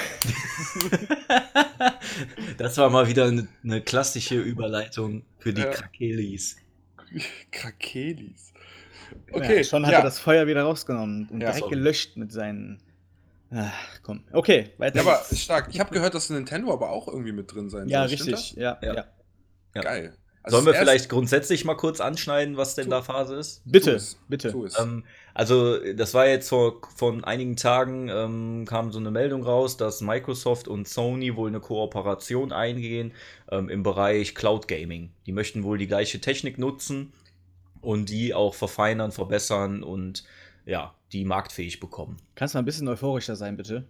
das 2.58 2.76
war 2.78 2.90
mal 2.90 3.08
wieder 3.08 3.26
eine, 3.26 3.48
eine 3.64 3.80
klassische 3.80 4.38
Überleitung 4.40 5.22
für 5.38 5.52
die 5.54 5.62
Ja. 5.62 5.70
Krakelis. 5.70 6.56
Krakelis. 7.50 8.52
Okay, 9.32 9.58
ja, 9.58 9.64
schon 9.64 9.84
hat 9.86 9.92
ja. 9.92 9.98
er 9.98 10.04
das 10.04 10.18
Feuer 10.18 10.46
wieder 10.46 10.62
rausgenommen 10.62 11.28
und 11.30 11.40
Ja, 11.40 11.48
direkt 11.48 11.60
sorry. 11.60 11.74
gelöscht 11.74 12.16
mit 12.16 12.32
seinen. 12.32 12.80
Ach, 13.52 13.72
komm. 14.02 14.22
Okay, 14.32 14.70
weiter. 14.78 14.96
Ja, 14.96 15.02
aber 15.02 15.24
stark. 15.34 15.68
Ich 15.72 15.80
habe 15.80 15.90
gehört, 15.90 16.14
dass 16.14 16.30
Nintendo 16.30 16.72
aber 16.72 16.90
auch 16.90 17.08
irgendwie 17.08 17.32
mit 17.32 17.52
drin 17.52 17.68
sein 17.70 17.88
ja, 17.88 18.06
soll. 18.06 18.16
Stimmt 18.18 18.36
richtig. 18.38 18.56
Ja, 18.56 18.78
Ja. 18.82 19.04
Ja. 19.74 19.82
Geil. 19.82 20.14
Also 20.42 20.56
Sollen 20.56 20.66
wir 20.66 20.74
vielleicht 20.74 21.10
grundsätzlich 21.10 21.66
mal 21.66 21.74
kurz 21.74 22.00
anschneiden, 22.00 22.56
was 22.56 22.74
denn 22.74 22.86
Tu- 22.86 22.90
da 22.90 23.02
Phase 23.02 23.34
ist? 23.36 23.60
Bitte, 23.66 23.90
Tu 23.90 23.96
es. 23.96 24.18
bitte. 24.26 24.50
Tu 24.50 24.64
es. 24.64 24.78
Ähm, 24.78 25.04
also, 25.34 25.76
das 25.92 26.14
war 26.14 26.26
jetzt 26.28 26.48
vor 26.48 26.80
von 26.96 27.24
einigen 27.24 27.56
Tagen, 27.56 28.08
ähm, 28.08 28.64
kam 28.66 28.90
so 28.90 28.98
eine 28.98 29.10
Meldung 29.10 29.42
raus, 29.42 29.76
dass 29.76 30.00
Microsoft 30.00 30.66
und 30.66 30.88
Sony 30.88 31.36
wohl 31.36 31.48
eine 31.48 31.60
Kooperation 31.60 32.52
eingehen 32.52 33.12
ähm, 33.50 33.68
im 33.68 33.82
Bereich 33.82 34.34
Cloud 34.34 34.66
Gaming. 34.66 35.10
Die 35.26 35.32
möchten 35.32 35.62
wohl 35.62 35.76
die 35.76 35.86
gleiche 35.86 36.22
Technik 36.22 36.56
nutzen 36.56 37.12
und 37.82 38.08
die 38.08 38.32
auch 38.32 38.54
verfeinern, 38.54 39.12
verbessern 39.12 39.82
und 39.82 40.24
ja, 40.64 40.94
die 41.12 41.26
marktfähig 41.26 41.80
bekommen. 41.80 42.16
Kannst 42.34 42.54
du 42.54 42.56
mal 42.58 42.62
ein 42.62 42.64
bisschen 42.66 42.88
euphorischer 42.88 43.36
sein, 43.36 43.58
bitte? 43.58 43.86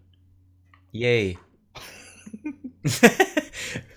Yay. 0.91 1.39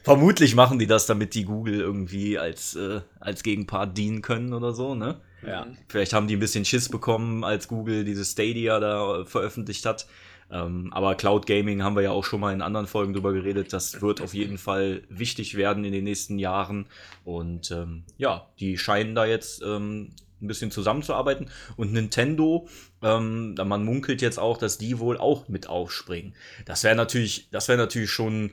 Vermutlich 0.03 0.53
machen 0.55 0.79
die 0.79 0.87
das, 0.87 1.05
damit 1.05 1.33
die 1.33 1.45
Google 1.45 1.79
irgendwie 1.79 2.37
als, 2.37 2.75
äh, 2.75 3.01
als 3.19 3.41
Gegenpart 3.41 3.97
dienen 3.97 4.21
können 4.21 4.53
oder 4.53 4.73
so, 4.73 4.95
ne? 4.95 5.21
Ja. 5.45 5.67
Vielleicht 5.87 6.13
haben 6.13 6.27
die 6.27 6.35
ein 6.35 6.39
bisschen 6.39 6.65
Schiss 6.65 6.89
bekommen, 6.89 7.43
als 7.43 7.67
Google 7.67 8.03
dieses 8.03 8.31
Stadia 8.31 8.79
da 8.79 9.21
äh, 9.21 9.25
veröffentlicht 9.25 9.85
hat. 9.85 10.07
Ähm, 10.51 10.91
aber 10.93 11.15
Cloud 11.15 11.45
Gaming 11.45 11.83
haben 11.83 11.95
wir 11.95 12.03
ja 12.03 12.11
auch 12.11 12.23
schon 12.23 12.39
mal 12.39 12.53
in 12.53 12.61
anderen 12.61 12.85
Folgen 12.85 13.13
drüber 13.13 13.33
geredet. 13.33 13.73
Das 13.73 14.01
wird 14.01 14.21
auf 14.21 14.33
jeden 14.33 14.57
Fall 14.57 15.03
wichtig 15.09 15.55
werden 15.55 15.83
in 15.83 15.91
den 15.91 16.03
nächsten 16.03 16.37
Jahren. 16.37 16.85
Und 17.23 17.71
ähm, 17.71 18.03
ja, 18.17 18.49
die 18.59 18.77
scheinen 18.77 19.15
da 19.15 19.25
jetzt 19.25 19.61
ähm, 19.63 20.11
ein 20.41 20.47
bisschen 20.47 20.69
zusammenzuarbeiten. 20.69 21.49
Und 21.75 21.93
Nintendo, 21.93 22.67
ähm, 23.01 23.55
man 23.55 23.83
munkelt 23.83 24.21
jetzt 24.21 24.37
auch, 24.37 24.57
dass 24.57 24.77
die 24.77 24.99
wohl 24.99 25.17
auch 25.17 25.47
mit 25.47 25.67
aufspringen. 25.67 26.35
Das 26.65 26.83
wäre 26.83 26.95
natürlich, 26.95 27.49
das 27.51 27.67
wäre 27.67 27.77
natürlich 27.77 28.11
schon, 28.11 28.51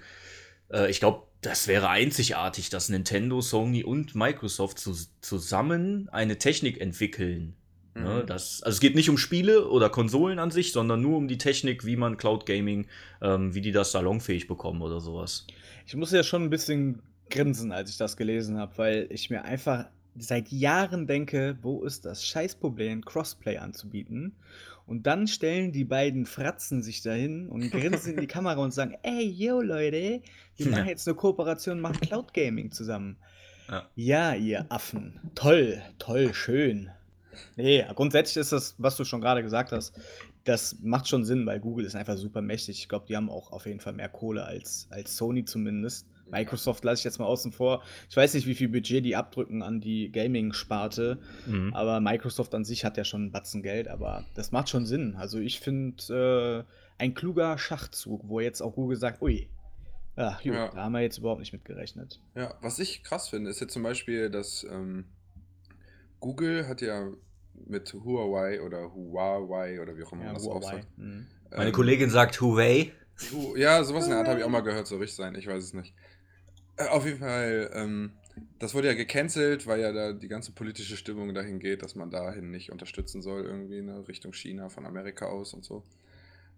äh, 0.72 0.88
ich 0.90 1.00
glaube, 1.00 1.24
das 1.42 1.68
wäre 1.68 1.88
einzigartig, 1.88 2.70
dass 2.70 2.88
Nintendo, 2.88 3.40
Sony 3.40 3.82
und 3.84 4.14
Microsoft 4.14 4.78
zu, 4.78 4.94
zusammen 5.20 6.08
eine 6.10 6.38
Technik 6.38 6.80
entwickeln. 6.80 7.54
Ne, 7.94 8.20
Mhm. 8.22 8.26
das, 8.26 8.62
also 8.62 8.76
es 8.76 8.80
geht 8.80 8.94
nicht 8.94 9.10
um 9.10 9.18
Spiele 9.18 9.68
oder 9.68 9.90
Konsolen 9.90 10.38
an 10.38 10.50
sich, 10.52 10.72
sondern 10.72 11.00
nur 11.00 11.16
um 11.16 11.26
die 11.26 11.38
Technik, 11.38 11.84
wie 11.84 11.96
man 11.96 12.16
Cloud 12.16 12.46
Gaming, 12.46 12.86
ähm, 13.20 13.54
wie 13.54 13.60
die 13.60 13.72
das 13.72 13.90
salonfähig 13.92 14.46
bekommen 14.46 14.80
oder 14.80 15.00
sowas. 15.00 15.46
Ich 15.86 15.96
muss 15.96 16.12
ja 16.12 16.22
schon 16.22 16.44
ein 16.44 16.50
bisschen 16.50 17.02
grinsen, 17.30 17.72
als 17.72 17.90
ich 17.90 17.96
das 17.96 18.16
gelesen 18.16 18.58
habe, 18.58 18.78
weil 18.78 19.06
ich 19.10 19.28
mir 19.28 19.44
einfach 19.44 19.86
seit 20.16 20.50
Jahren 20.50 21.06
denke, 21.06 21.58
wo 21.62 21.82
ist 21.82 22.04
das 22.04 22.24
Scheißproblem, 22.26 23.04
Crossplay 23.04 23.58
anzubieten? 23.58 24.36
Und 24.90 25.04
dann 25.06 25.28
stellen 25.28 25.70
die 25.70 25.84
beiden 25.84 26.26
Fratzen 26.26 26.82
sich 26.82 27.00
dahin 27.00 27.48
und 27.48 27.70
grinsen 27.70 28.14
in 28.14 28.20
die 28.22 28.26
Kamera 28.26 28.60
und 28.60 28.74
sagen, 28.74 28.96
ey, 29.04 29.24
yo 29.24 29.60
Leute, 29.60 30.20
wir 30.56 30.68
machen 30.68 30.88
jetzt 30.88 31.06
eine 31.06 31.14
Kooperation, 31.14 31.78
machen 31.78 32.00
Cloud 32.00 32.34
Gaming 32.34 32.72
zusammen. 32.72 33.16
Ja. 33.68 33.88
Ja, 33.94 34.34
ihr 34.34 34.66
Affen. 34.68 35.20
Toll, 35.36 35.80
toll, 36.00 36.34
schön. 36.34 36.90
Nee, 37.54 37.86
grundsätzlich 37.94 38.38
ist 38.38 38.50
das, 38.50 38.74
was 38.78 38.96
du 38.96 39.04
schon 39.04 39.20
gerade 39.20 39.44
gesagt 39.44 39.70
hast, 39.70 39.96
das 40.42 40.76
macht 40.82 41.06
schon 41.06 41.24
Sinn, 41.24 41.46
weil 41.46 41.60
Google 41.60 41.86
ist 41.86 41.94
einfach 41.94 42.16
super 42.16 42.42
mächtig. 42.42 42.80
Ich 42.80 42.88
glaube, 42.88 43.06
die 43.08 43.16
haben 43.16 43.30
auch 43.30 43.52
auf 43.52 43.66
jeden 43.66 43.78
Fall 43.78 43.92
mehr 43.92 44.08
Kohle 44.08 44.44
als, 44.44 44.88
als 44.90 45.16
Sony 45.16 45.44
zumindest. 45.44 46.08
Microsoft 46.30 46.84
lasse 46.84 47.00
ich 47.00 47.04
jetzt 47.04 47.18
mal 47.18 47.26
außen 47.26 47.52
vor. 47.52 47.82
Ich 48.08 48.16
weiß 48.16 48.34
nicht, 48.34 48.46
wie 48.46 48.54
viel 48.54 48.68
Budget 48.68 49.04
die 49.04 49.16
abdrücken 49.16 49.62
an 49.62 49.80
die 49.80 50.10
Gaming-Sparte, 50.12 51.18
Mhm. 51.46 51.72
aber 51.74 52.00
Microsoft 52.00 52.54
an 52.54 52.64
sich 52.64 52.84
hat 52.84 52.96
ja 52.96 53.04
schon 53.04 53.22
einen 53.22 53.32
Batzen 53.32 53.62
Geld, 53.62 53.88
aber 53.88 54.24
das 54.34 54.52
macht 54.52 54.68
schon 54.68 54.86
Sinn. 54.86 55.16
Also 55.16 55.38
ich 55.38 55.60
finde 55.60 56.66
äh, 56.98 57.02
ein 57.02 57.14
kluger 57.14 57.56
Schachzug, 57.58 58.22
wo 58.28 58.40
jetzt 58.40 58.60
auch 58.60 58.74
Google 58.74 58.96
sagt, 58.96 59.22
ui, 59.22 59.48
ja, 60.16 60.38
gut, 60.42 60.52
Ja. 60.52 60.68
da 60.68 60.84
haben 60.84 60.92
wir 60.92 61.00
jetzt 61.00 61.18
überhaupt 61.18 61.40
nicht 61.40 61.52
mit 61.52 61.64
gerechnet. 61.64 62.20
Ja, 62.34 62.54
was 62.60 62.78
ich 62.78 63.02
krass 63.02 63.28
finde, 63.28 63.50
ist 63.50 63.60
jetzt 63.60 63.72
zum 63.72 63.82
Beispiel, 63.82 64.28
dass 64.28 64.64
ähm, 64.70 65.06
Google 66.20 66.68
hat 66.68 66.80
ja 66.82 67.08
mit 67.66 67.92
Huawei 67.92 68.60
oder 68.62 68.92
Huawei 68.94 69.80
oder 69.80 69.96
wie 69.96 70.02
auch 70.04 70.12
immer 70.12 70.24
man 70.24 70.28
Ja, 70.28 70.34
das 70.34 70.46
aussagt. 70.46 70.86
Mhm. 70.96 71.26
Meine 71.50 71.66
ähm, 71.66 71.72
Kollegin 71.72 72.10
sagt 72.10 72.40
Huawei. 72.40 72.92
Hu- 73.32 73.56
Ja, 73.56 73.82
sowas 73.84 74.04
in 74.04 74.10
der 74.10 74.18
Art 74.20 74.28
habe 74.28 74.38
ich 74.40 74.44
auch 74.44 74.50
mal 74.50 74.60
gehört, 74.62 74.86
so 74.86 74.96
richtig 74.96 75.16
sein, 75.16 75.34
ich 75.34 75.46
weiß 75.46 75.62
es 75.62 75.74
nicht. 75.74 75.94
Äh, 76.80 76.88
auf 76.88 77.04
jeden 77.04 77.18
Fall, 77.18 77.70
ähm, 77.74 78.12
das 78.58 78.74
wurde 78.74 78.88
ja 78.88 78.94
gecancelt, 78.94 79.66
weil 79.66 79.80
ja 79.80 79.92
da 79.92 80.12
die 80.12 80.28
ganze 80.28 80.52
politische 80.52 80.96
Stimmung 80.96 81.34
dahin 81.34 81.58
geht, 81.58 81.82
dass 81.82 81.94
man 81.94 82.10
dahin 82.10 82.50
nicht 82.50 82.72
unterstützen 82.72 83.22
soll, 83.22 83.44
irgendwie 83.44 83.78
in 83.78 83.88
Richtung 83.90 84.32
China 84.32 84.68
von 84.68 84.86
Amerika 84.86 85.26
aus 85.26 85.54
und 85.54 85.64
so. 85.64 85.84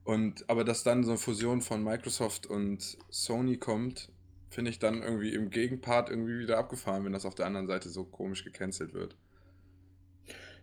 Und 0.04 0.48
aber 0.48 0.64
dass 0.64 0.82
dann 0.82 1.04
so 1.04 1.12
eine 1.12 1.18
Fusion 1.18 1.60
von 1.60 1.82
Microsoft 1.82 2.46
und 2.46 2.98
Sony 3.10 3.56
kommt, 3.56 4.10
finde 4.50 4.70
ich 4.70 4.78
dann 4.78 5.02
irgendwie 5.02 5.34
im 5.34 5.50
Gegenpart 5.50 6.10
irgendwie 6.10 6.40
wieder 6.40 6.58
abgefahren, 6.58 7.04
wenn 7.04 7.12
das 7.12 7.24
auf 7.24 7.34
der 7.34 7.46
anderen 7.46 7.66
Seite 7.66 7.88
so 7.88 8.04
komisch 8.04 8.44
gecancelt 8.44 8.94
wird. 8.94 9.16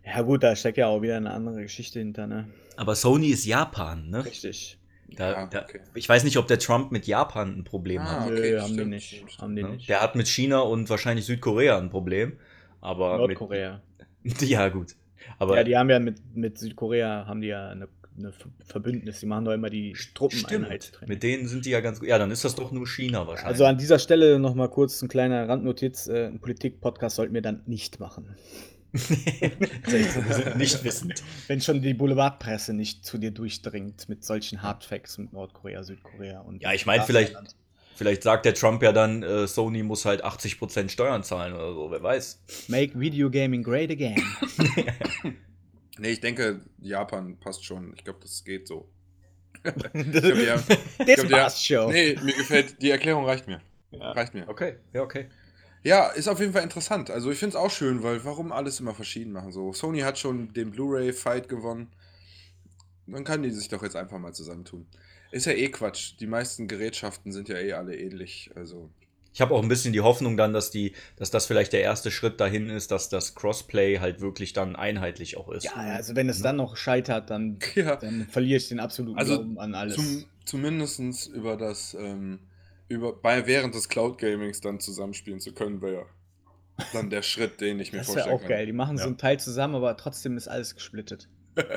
Ja, 0.04 0.22
gut, 0.22 0.42
da 0.42 0.56
steckt 0.56 0.78
ja 0.78 0.86
auch 0.86 1.02
wieder 1.02 1.16
eine 1.16 1.32
andere 1.32 1.62
Geschichte 1.62 1.98
hinter, 1.98 2.26
ne? 2.26 2.48
Aber 2.76 2.94
Sony 2.94 3.28
ist 3.28 3.44
Japan, 3.44 4.08
ne? 4.08 4.24
Richtig. 4.24 4.79
Da, 5.16 5.32
Ja, 5.32 5.46
da, 5.46 5.62
okay. 5.62 5.80
Ich 5.94 6.08
weiß 6.08 6.24
nicht, 6.24 6.36
ob 6.38 6.46
der 6.46 6.58
Trump 6.58 6.92
mit 6.92 7.06
Japan 7.06 7.58
ein 7.58 7.64
Problem 7.64 8.02
Ah, 8.02 8.20
hat. 8.24 8.30
okay, 8.30 8.52
Nö, 8.52 8.60
haben 8.60 8.76
die 8.76 8.84
nicht. 8.84 9.24
Haben 9.40 9.56
die 9.56 9.62
Ne? 9.62 9.70
nicht. 9.70 9.88
Der 9.88 10.00
hat 10.00 10.14
mit 10.16 10.28
China 10.28 10.60
und 10.60 10.88
wahrscheinlich 10.90 11.24
Südkorea 11.26 11.78
ein 11.78 11.90
Problem. 11.90 12.38
Aber 12.80 13.16
Nordkorea. 13.18 13.80
Mit, 14.22 14.40
ja, 14.42 14.68
gut. 14.68 14.94
Aber 15.38 15.56
Ja, 15.56 15.64
die 15.64 15.76
haben 15.76 15.90
ja 15.90 15.98
mit, 15.98 16.18
mit 16.34 16.58
Südkorea 16.58 17.26
haben 17.26 17.40
die 17.42 17.48
ja 17.48 17.68
eine, 17.70 17.88
eine 18.18 18.32
Verbündnis. 18.64 19.20
Die 19.20 19.26
machen 19.26 19.44
doch 19.44 19.52
immer 19.52 19.70
die. 19.70 19.94
Truppeneinheitstraining. 20.14 21.08
Mit 21.08 21.22
denen 21.22 21.46
sind 21.46 21.66
die 21.66 21.70
ja 21.70 21.80
ganz 21.80 22.00
gut. 22.00 22.08
Ja, 22.08 22.18
dann 22.18 22.30
ist 22.30 22.44
das 22.44 22.54
doch 22.54 22.72
nur 22.72 22.86
China 22.86 23.26
wahrscheinlich. 23.26 23.46
Also 23.52 23.64
an 23.66 23.76
dieser 23.78 23.98
Stelle 23.98 24.38
nochmal 24.38 24.68
kurz 24.70 25.00
ein 25.02 25.08
kleiner 25.08 25.48
Randnotiz. 25.48 26.08
Äh, 26.08 26.26
einen 26.26 26.40
Politik-Podcast 26.40 27.16
sollten 27.16 27.34
wir 27.34 27.42
dann 27.42 27.62
nicht 27.66 28.00
machen. 28.00 28.34
wir 28.92 30.34
sind 30.34 30.56
nicht 30.56 30.82
wissend. 30.84 31.22
Wenn 31.46 31.60
schon 31.60 31.80
die 31.82 31.94
Boulevardpresse 31.94 32.72
nicht 32.72 33.04
zu 33.04 33.18
dir 33.18 33.30
durchdringt 33.30 34.08
mit 34.08 34.24
solchen 34.24 34.62
Hardfacts 34.62 35.18
mit 35.18 35.32
Nordkorea, 35.32 35.82
Südkorea 35.84 36.40
und. 36.40 36.60
Ja, 36.62 36.72
ich 36.72 36.86
meine, 36.86 37.04
vielleicht, 37.04 37.36
vielleicht 37.94 38.22
sagt 38.22 38.44
der 38.46 38.54
Trump 38.54 38.82
ja 38.82 38.92
dann, 38.92 39.22
äh, 39.22 39.46
Sony 39.46 39.82
muss 39.82 40.04
halt 40.04 40.24
80% 40.24 40.88
Steuern 40.88 41.22
zahlen 41.22 41.54
oder 41.54 41.72
so, 41.72 41.90
wer 41.90 42.02
weiß. 42.02 42.40
Make 42.68 42.98
Video 42.98 43.30
Gaming 43.30 43.62
great 43.62 43.90
again. 43.90 44.22
Nee, 45.98 46.12
ich 46.12 46.20
denke, 46.20 46.60
Japan 46.80 47.36
passt 47.38 47.62
schon. 47.62 47.92
Ich 47.94 48.04
glaube, 48.04 48.20
das 48.22 48.42
geht 48.42 48.66
so. 48.66 48.88
das 49.62 49.74
Ich 49.92 50.10
glaub, 50.12 50.22
die 50.34 50.50
haben- 50.50 50.62
ich 51.06 51.14
glaub, 51.16 51.28
passt 51.28 51.66
schon. 51.66 51.92
Nee, 51.92 52.16
mir 52.22 52.32
gefällt, 52.32 52.80
die 52.80 52.88
Erklärung 52.90 53.26
reicht 53.26 53.46
mir. 53.46 53.60
Ja. 53.90 54.12
Reicht 54.12 54.32
mir. 54.32 54.48
Okay, 54.48 54.76
ja, 54.94 55.02
okay. 55.02 55.28
Ja, 55.82 56.08
ist 56.08 56.28
auf 56.28 56.40
jeden 56.40 56.52
Fall 56.52 56.62
interessant. 56.62 57.10
Also 57.10 57.30
ich 57.30 57.38
finde 57.38 57.56
es 57.56 57.62
auch 57.62 57.70
schön, 57.70 58.02
weil 58.02 58.24
warum 58.24 58.52
alles 58.52 58.80
immer 58.80 58.94
verschieden 58.94 59.32
machen? 59.32 59.50
So, 59.52 59.72
Sony 59.72 60.00
hat 60.00 60.18
schon 60.18 60.52
den 60.52 60.70
Blu-ray-Fight 60.72 61.48
gewonnen. 61.48 61.88
Dann 63.06 63.24
kann 63.24 63.42
die 63.42 63.50
sich 63.50 63.68
doch 63.68 63.82
jetzt 63.82 63.96
einfach 63.96 64.18
mal 64.18 64.32
zusammentun. 64.34 64.86
Ist 65.32 65.46
ja 65.46 65.52
eh 65.52 65.68
Quatsch. 65.68 66.14
Die 66.20 66.26
meisten 66.26 66.68
Gerätschaften 66.68 67.32
sind 67.32 67.48
ja 67.48 67.56
eh 67.58 67.72
alle 67.72 67.96
ähnlich. 67.96 68.50
Also, 68.54 68.90
Ich 69.32 69.40
habe 69.40 69.54
auch 69.54 69.62
ein 69.62 69.68
bisschen 69.68 69.92
die 69.92 70.00
Hoffnung 70.00 70.36
dann, 70.36 70.52
dass 70.52 70.70
die, 70.70 70.92
dass 71.16 71.30
das 71.30 71.46
vielleicht 71.46 71.72
der 71.72 71.80
erste 71.82 72.10
Schritt 72.10 72.40
dahin 72.40 72.68
ist, 72.68 72.90
dass 72.90 73.08
das 73.08 73.34
Crossplay 73.34 73.98
halt 74.00 74.20
wirklich 74.20 74.52
dann 74.52 74.76
einheitlich 74.76 75.36
auch 75.38 75.48
ist. 75.50 75.64
Ja, 75.64 75.72
also 75.74 76.14
wenn 76.14 76.28
es 76.28 76.42
dann 76.42 76.56
noch 76.56 76.76
scheitert, 76.76 77.30
dann, 77.30 77.58
ja, 77.74 77.96
dann 77.96 78.26
verliere 78.28 78.58
ich 78.58 78.68
den 78.68 78.80
absoluten 78.80 79.18
Also, 79.18 79.36
Glauben 79.38 79.58
an 79.58 79.74
alles. 79.74 79.94
zum, 79.96 80.24
zumindest 80.44 81.28
über 81.28 81.56
das, 81.56 81.94
ähm, 81.94 82.40
über, 82.90 83.14
bei, 83.14 83.46
während 83.46 83.74
des 83.74 83.88
Cloud 83.88 84.18
Gamings 84.18 84.60
dann 84.60 84.80
zusammenspielen 84.80 85.40
zu 85.40 85.54
können, 85.54 85.80
wäre 85.80 85.94
ja 85.94 86.06
dann 86.92 87.08
der 87.10 87.22
Schritt, 87.22 87.60
den 87.60 87.78
ich 87.78 87.92
mir 87.92 87.98
das 87.98 88.14
wäre 88.14 88.30
auch 88.30 88.44
geil. 88.46 88.66
Die 88.66 88.72
machen 88.72 88.96
Ja. 88.96 89.02
so 89.04 89.08
einen 89.08 89.18
Teil 89.18 89.38
zusammen, 89.38 89.74
aber 89.74 89.96
trotzdem 89.96 90.36
ist 90.36 90.48
alles 90.48 90.74
gesplittet. 90.74 91.28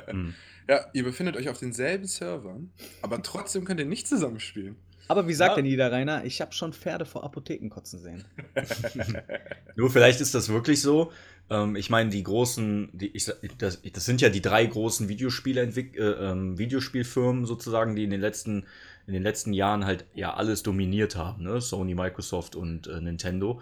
Hm. 0.08 0.34
Ja, 0.70 0.86
ihr 0.94 1.04
befindet 1.04 1.36
euch 1.36 1.50
auf 1.50 1.60
denselben 1.60 2.06
Servern, 2.06 2.72
aber 3.02 3.22
trotzdem 3.22 3.66
könnt 3.66 3.82
ihr 3.82 3.86
nicht 3.86 4.08
zusammenspielen. 4.08 4.78
Aber 5.10 5.28
wie 5.28 5.34
sagt 5.34 5.50
Ja. 5.52 5.56
der 5.56 5.64
Niederrheiner, 5.64 6.24
ich 6.24 6.40
habe 6.40 6.54
schon 6.54 6.72
Pferde 6.72 7.04
vor 7.06 7.26
Apotheken 7.26 7.68
kotzen 7.68 8.00
sehen. 8.00 8.24
Nur 9.76 9.90
vielleicht 9.90 10.22
ist 10.22 10.34
das 10.34 10.48
wirklich 10.48 10.82
so. 10.82 11.12
Ähm, 11.50 11.76
ich 11.76 11.90
meine, 11.90 12.10
die 12.10 12.24
großen, 12.24 12.92
die, 12.94 13.08
ich, 13.08 13.30
das, 13.58 13.82
das 13.82 14.06
sind 14.06 14.22
ja 14.22 14.30
die 14.30 14.42
drei 14.42 14.66
großen 14.66 15.10
Videospiele 15.10 15.64
äh, 15.64 16.00
ähm, 16.00 16.58
Videospielfirmen 16.58 17.46
sozusagen, 17.46 17.98
die 17.98 18.06
in 18.06 18.12
den 18.12 18.22
letzten, 18.22 18.66
in 19.08 19.14
den 19.14 19.24
letzten 19.24 19.54
Jahren 19.54 19.86
halt 19.86 20.06
ja 20.14 20.34
alles 20.34 20.64
dominiert 20.64 21.16
haben, 21.16 21.44
ne? 21.44 21.60
Sony, 21.62 21.96
Microsoft 21.96 22.56
und 22.56 22.88
äh, 22.88 23.02
Nintendo. 23.02 23.62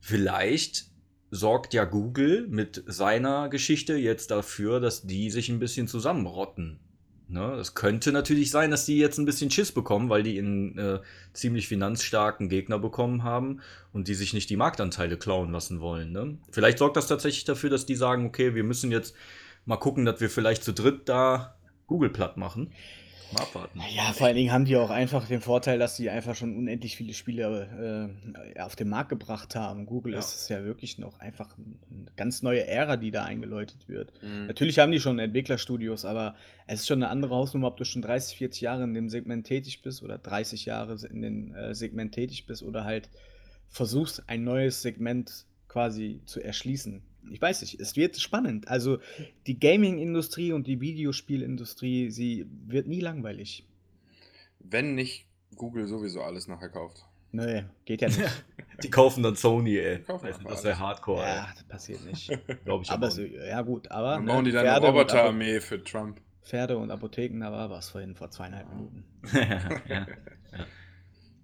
Vielleicht 0.00 0.86
sorgt 1.30 1.74
ja 1.74 1.84
Google 1.84 2.46
mit 2.48 2.84
seiner 2.86 3.48
Geschichte 3.48 3.94
jetzt 3.94 4.30
dafür, 4.30 4.80
dass 4.80 5.02
die 5.02 5.30
sich 5.30 5.48
ein 5.48 5.58
bisschen 5.58 5.88
zusammenrotten. 5.88 6.78
Ne? 7.26 7.54
Es 7.54 7.74
könnte 7.74 8.12
natürlich 8.12 8.50
sein, 8.50 8.70
dass 8.70 8.84
die 8.84 8.98
jetzt 8.98 9.18
ein 9.18 9.24
bisschen 9.24 9.50
Schiss 9.50 9.72
bekommen, 9.72 10.10
weil 10.10 10.22
die 10.22 10.38
einen 10.38 10.78
äh, 10.78 11.00
ziemlich 11.32 11.68
finanzstarken 11.68 12.48
Gegner 12.48 12.78
bekommen 12.78 13.22
haben 13.22 13.60
und 13.92 14.08
die 14.08 14.14
sich 14.14 14.34
nicht 14.34 14.50
die 14.50 14.56
Marktanteile 14.56 15.16
klauen 15.16 15.50
lassen 15.50 15.80
wollen. 15.80 16.12
Ne? 16.12 16.38
Vielleicht 16.50 16.78
sorgt 16.78 16.96
das 16.96 17.08
tatsächlich 17.08 17.44
dafür, 17.44 17.70
dass 17.70 17.86
die 17.86 17.96
sagen, 17.96 18.26
okay, 18.26 18.54
wir 18.54 18.64
müssen 18.64 18.92
jetzt 18.92 19.14
mal 19.64 19.78
gucken, 19.78 20.04
dass 20.04 20.20
wir 20.20 20.28
vielleicht 20.28 20.62
zu 20.62 20.72
dritt 20.72 21.08
da 21.08 21.56
Google 21.86 22.10
platt 22.10 22.36
machen. 22.36 22.72
Mal 23.32 23.42
abwarten. 23.42 23.80
Ja, 23.94 24.12
vor 24.12 24.26
allen 24.26 24.36
Dingen 24.36 24.52
haben 24.52 24.64
die 24.64 24.76
auch 24.76 24.90
einfach 24.90 25.26
den 25.26 25.40
Vorteil, 25.40 25.78
dass 25.78 25.96
sie 25.96 26.10
einfach 26.10 26.34
schon 26.34 26.56
unendlich 26.56 26.96
viele 26.96 27.14
Spiele 27.14 28.08
äh, 28.56 28.60
auf 28.60 28.76
den 28.76 28.88
Markt 28.88 29.08
gebracht 29.08 29.56
haben. 29.56 29.86
Google 29.86 30.12
Ja. 30.12 30.18
ist 30.18 30.34
es 30.34 30.48
ja 30.48 30.64
wirklich 30.64 30.98
noch 30.98 31.18
einfach 31.20 31.56
eine 31.58 32.06
ganz 32.16 32.42
neue 32.42 32.66
Ära, 32.66 32.96
die 32.96 33.10
da 33.10 33.24
eingeläutet 33.24 33.88
wird. 33.88 34.12
Mhm. 34.22 34.46
Natürlich 34.46 34.78
haben 34.78 34.92
die 34.92 35.00
schon 35.00 35.18
Entwicklerstudios, 35.18 36.04
aber 36.04 36.34
es 36.66 36.80
ist 36.80 36.86
schon 36.86 37.02
eine 37.02 37.10
andere 37.10 37.34
Hausnummer, 37.34 37.68
ob 37.68 37.76
du 37.76 37.84
schon 37.84 38.02
30, 38.02 38.36
40 38.38 38.60
Jahre 38.60 38.84
in 38.84 38.94
dem 38.94 39.08
Segment 39.08 39.46
tätig 39.46 39.82
bist 39.82 40.02
oder 40.02 40.18
30 40.18 40.64
Jahre 40.64 40.96
in 41.10 41.22
dem 41.22 41.54
äh, 41.54 41.74
Segment 41.74 42.12
tätig 42.14 42.46
bist 42.46 42.62
oder 42.62 42.84
halt 42.84 43.10
versuchst, 43.68 44.22
ein 44.28 44.44
neues 44.44 44.82
Segment 44.82 45.46
quasi 45.68 46.20
zu 46.26 46.40
erschließen. 46.40 47.02
Ich 47.30 47.40
weiß 47.40 47.62
nicht, 47.62 47.80
es 47.80 47.96
wird 47.96 48.16
spannend. 48.18 48.68
Also 48.68 48.98
die 49.46 49.58
Gaming-Industrie 49.58 50.52
und 50.52 50.66
die 50.66 50.80
Videospielindustrie, 50.80 52.10
sie 52.10 52.46
wird 52.66 52.86
nie 52.86 53.00
langweilig. 53.00 53.64
Wenn 54.60 54.94
nicht 54.94 55.26
Google 55.56 55.86
sowieso 55.86 56.22
alles 56.22 56.48
nachher 56.48 56.68
kauft. 56.68 57.04
Nö, 57.32 57.62
geht 57.84 58.00
ja 58.00 58.08
nicht. 58.08 58.20
Die 58.82 58.90
kaufen 58.90 59.22
dann 59.22 59.36
Sony, 59.36 59.76
ey. 59.78 60.00
Kaufen 60.02 60.26
Also, 60.26 60.42
das 60.44 60.64
wäre. 60.64 60.78
Hardcore, 60.78 61.22
ja, 61.22 61.48
das 61.54 61.62
passiert 61.64 62.04
nicht. 62.04 62.28
Glaube 62.64 62.82
ich 62.84 62.90
aber 62.90 63.06
aber 63.06 63.10
so, 63.10 63.22
nicht. 63.22 63.34
ja 63.34 63.62
gut, 63.62 63.90
aber 63.90 64.14
Dann 64.14 64.24
ne, 64.24 64.32
bauen 64.32 64.44
die 64.44 64.50
dann 64.52 64.66
eine 64.66 64.70
Pferde 64.70 64.86
und 64.86 64.92
Apo- 64.92 64.98
Roboterarmee 64.98 65.60
für 65.60 65.82
Trump. 65.82 66.20
Pferde 66.42 66.76
und 66.76 66.90
Apotheken, 66.90 67.40
da 67.40 67.50
war 67.52 67.70
was 67.70 67.88
vorhin 67.88 68.14
vor 68.14 68.30
zweieinhalb 68.30 68.68
Minuten. 68.68 69.04
ja, 69.32 69.80
ja. 69.88 70.06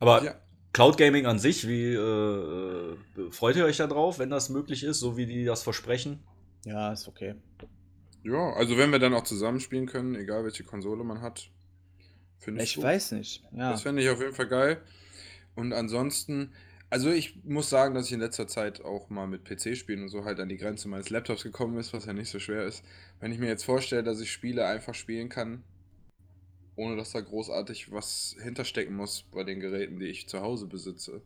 Aber 0.01 0.25
Ja. 0.25 0.35
Cloud 0.73 0.97
Gaming 0.97 1.27
an 1.27 1.39
sich, 1.39 1.67
wie 1.67 1.95
äh, 1.95 1.99
äh, 1.99 2.97
freut 3.31 3.57
ihr 3.57 3.65
euch 3.65 3.79
da 3.79 3.87
drauf, 3.87 4.19
wenn 4.19 4.31
das 4.31 4.51
möglich 4.51 4.85
ist, 4.85 5.01
so 5.01 5.17
wie 5.17 5.27
die 5.27 5.45
das 5.45 5.63
versprechen? 5.63 6.21
Ja, 6.65 6.93
ist 6.93 7.09
okay. 7.09 7.35
Ja, 8.23 8.53
also 8.53 8.77
wenn 8.77 8.91
wir 8.91 8.99
dann 8.99 9.15
auch 9.15 9.25
zusammenspielen 9.25 9.87
können, 9.87 10.15
egal 10.15 10.45
welche 10.45 10.63
Konsole 10.65 11.03
man 11.05 11.23
hat, 11.23 11.51
finde 12.39 12.63
ich 12.63 12.71
Ich 12.71 12.75
gut. 12.77 12.85
weiß 12.85 13.13
nicht. 13.13 13.43
Ja. 13.53 13.73
Das 13.73 13.83
fände 13.83 14.03
ich 14.03 14.11
auf 14.11 14.21
jeden 14.21 14.35
Fall 14.35 14.47
geil. 14.47 14.81
Und 15.57 15.73
ansonsten, 15.73 16.53
also 16.91 17.11
ich 17.11 17.43
muss 17.45 17.69
sagen, 17.71 17.95
dass 17.95 18.07
ich 18.07 18.13
in 18.13 18.21
letzter 18.21 18.47
Zeit 18.47 18.85
auch 18.85 19.11
mal 19.11 19.27
mit 19.27 19.45
PC-Spielen 19.45 20.03
und 20.03 20.09
so 20.11 20.25
halt 20.25 20.39
an 20.39 20.49
die 20.49 20.59
Grenze 20.59 20.89
meines 20.89 21.11
Laptops 21.11 21.43
gekommen 21.43 21.79
ist, 21.79 21.93
was 21.93 22.05
ja 22.07 22.13
nicht 22.13 22.31
so 22.31 22.39
schwer 22.39 22.65
ist. 22.65 22.85
Wenn 23.19 23.33
ich 23.33 23.39
mir 23.39 23.49
jetzt 23.49 23.65
vorstelle, 23.65 24.05
dass 24.05 24.21
ich 24.21 24.31
Spiele 24.31 24.67
einfach 24.67 24.95
spielen 24.95 25.29
kann, 25.31 25.65
ohne 26.81 26.97
dass 26.97 27.13
da 27.13 27.21
großartig 27.21 27.93
was 27.93 28.37
hinterstecken 28.43 28.95
muss 28.97 29.23
bei 29.33 29.45
den 29.45 29.61
Geräten, 29.61 29.99
die 30.01 30.07
ich 30.07 30.29
zu 30.29 30.41
Hause 30.41 30.67
besitze, 30.67 31.21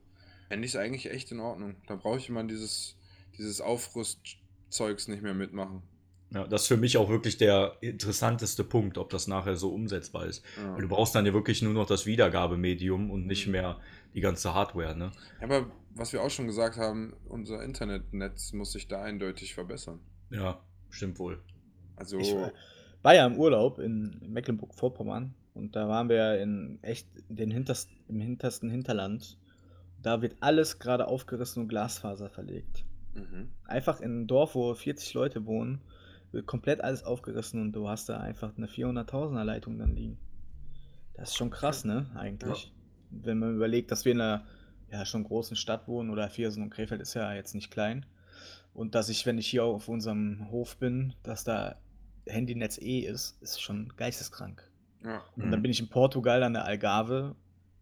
fände 0.49 0.67
ich 0.67 0.73
es 0.73 0.77
eigentlich 0.77 1.11
echt 1.11 1.31
in 1.33 1.41
Ordnung. 1.41 1.77
Da 1.87 1.97
brauche 1.97 2.19
ich 2.19 2.29
mal 2.29 2.47
dieses, 2.47 2.97
dieses 3.39 3.61
Aufrüstzeugs 3.61 5.09
nicht 5.09 5.23
mehr 5.23 5.35
mitmachen. 5.35 5.83
Ja, 6.31 6.47
das 6.49 6.63
ist 6.63 6.69
für 6.69 6.77
mich 6.77 6.97
auch 6.97 7.09
wirklich 7.09 7.37
der 7.37 7.77
interessanteste 7.81 8.65
Punkt, 8.65 8.99
ob 8.99 9.11
das 9.11 9.29
nachher 9.29 9.55
so 9.57 9.73
umsetzbar 9.73 10.27
ist. 10.27 10.43
Ja. 10.57 10.75
Weil 10.75 10.83
du 10.83 10.89
brauchst 10.89 11.15
dann 11.15 11.25
ja 11.27 11.33
wirklich 11.33 11.63
nur 11.63 11.73
noch 11.73 11.87
das 11.87 12.07
Wiedergabemedium 12.07 13.11
und 13.11 13.27
nicht 13.27 13.47
Mhm. 13.47 13.53
mehr 13.53 13.81
die 14.15 14.21
ganze 14.21 14.53
Hardware, 14.55 14.97
ne? 14.97 15.13
Aber 15.41 15.71
was 15.95 16.13
wir 16.13 16.23
auch 16.23 16.31
schon 16.31 16.47
gesagt 16.49 16.77
haben, 16.77 17.15
unser 17.29 17.63
Internetnetz 17.63 18.53
muss 18.53 18.73
sich 18.73 18.89
da 18.89 19.03
eindeutig 19.03 19.55
verbessern. 19.55 20.01
Ja, 20.31 20.61
stimmt 20.91 21.21
wohl. 21.21 21.41
Also, 21.95 22.19
Ich 22.19 22.35
war- 22.35 22.53
war 23.03 23.15
ja 23.15 23.27
im 23.27 23.37
Urlaub 23.39 23.79
in 23.79 24.19
Mecklenburg-Vorpommern 24.27 25.35
und 25.55 25.77
da 25.77 25.89
waren 25.89 26.09
wir 26.09 26.17
ja 26.17 26.35
in 26.35 26.79
echt 26.83 27.09
den 27.29 27.51
hinterst, 27.51 27.91
im 28.09 28.21
hintersten 28.21 28.69
Hinterland. 28.71 29.39
Da 30.03 30.21
wird 30.21 30.37
alles 30.41 30.79
gerade 30.79 31.07
aufgerissen 31.09 31.63
und 31.63 31.69
Glasfaser 31.69 32.29
verlegt. 32.29 32.85
mhm. 33.15 33.49
Einfach 33.65 34.01
in 34.01 34.11
einem 34.11 34.27
Dorf, 34.27 34.55
wo 34.55 34.75
40 34.75 35.15
Leute 35.15 35.47
wohnen, 35.47 35.81
wird 36.33 36.47
komplett 36.47 36.83
alles 36.83 37.05
aufgerissen 37.05 37.63
und 37.63 37.73
du 37.73 37.89
hast 37.89 38.09
da 38.09 38.19
einfach 38.19 38.57
eine 38.57 38.67
400.000er 38.67 39.45
Leitung 39.45 39.79
dann 39.79 39.95
liegen. 39.95 40.19
Das 41.15 41.31
ist 41.31 41.37
schon 41.37 41.51
krass, 41.51 41.85
ne? 41.85 42.11
Eigentlich. 42.17 42.73
Wenn 43.11 43.39
man 43.39 43.55
überlegt, 43.55 43.93
dass 43.93 44.05
wir 44.05 44.13
in 44.13 44.21
einer 44.21 44.45
ja, 44.91 45.07
schon 45.07 45.23
großen 45.23 45.57
Stadt 45.57 45.87
wohnen 45.87 46.11
oder 46.11 46.29
Viersen 46.29 46.63
und 46.63 46.71
Krefeld 46.71 47.01
ist 47.01 47.15
ja 47.15 47.33
jetzt 47.33 47.55
nicht 47.55 47.71
klein. 47.71 48.05
Und 48.75 48.97
dass 48.97 49.09
ich, 49.09 49.25
wenn 49.25 49.39
ich 49.39 49.47
hier 49.47 49.65
auf 49.65 49.89
unserem 49.89 50.51
Hof 50.51 50.77
bin, 50.77 51.15
dass 51.23 51.45
da 51.45 51.77
Handynetz 52.27 52.79
eh 52.79 53.01
ist, 53.01 53.41
ist 53.41 53.63
schon 53.63 53.93
geisteskrank. 53.97 54.69
Ja. 55.05 55.23
Und 55.37 55.51
dann 55.51 55.63
bin 55.63 55.71
ich 55.71 55.81
in 55.81 55.89
Portugal 55.89 56.43
an 56.43 56.55
der 56.55 56.65
Algarve, 56.65 57.35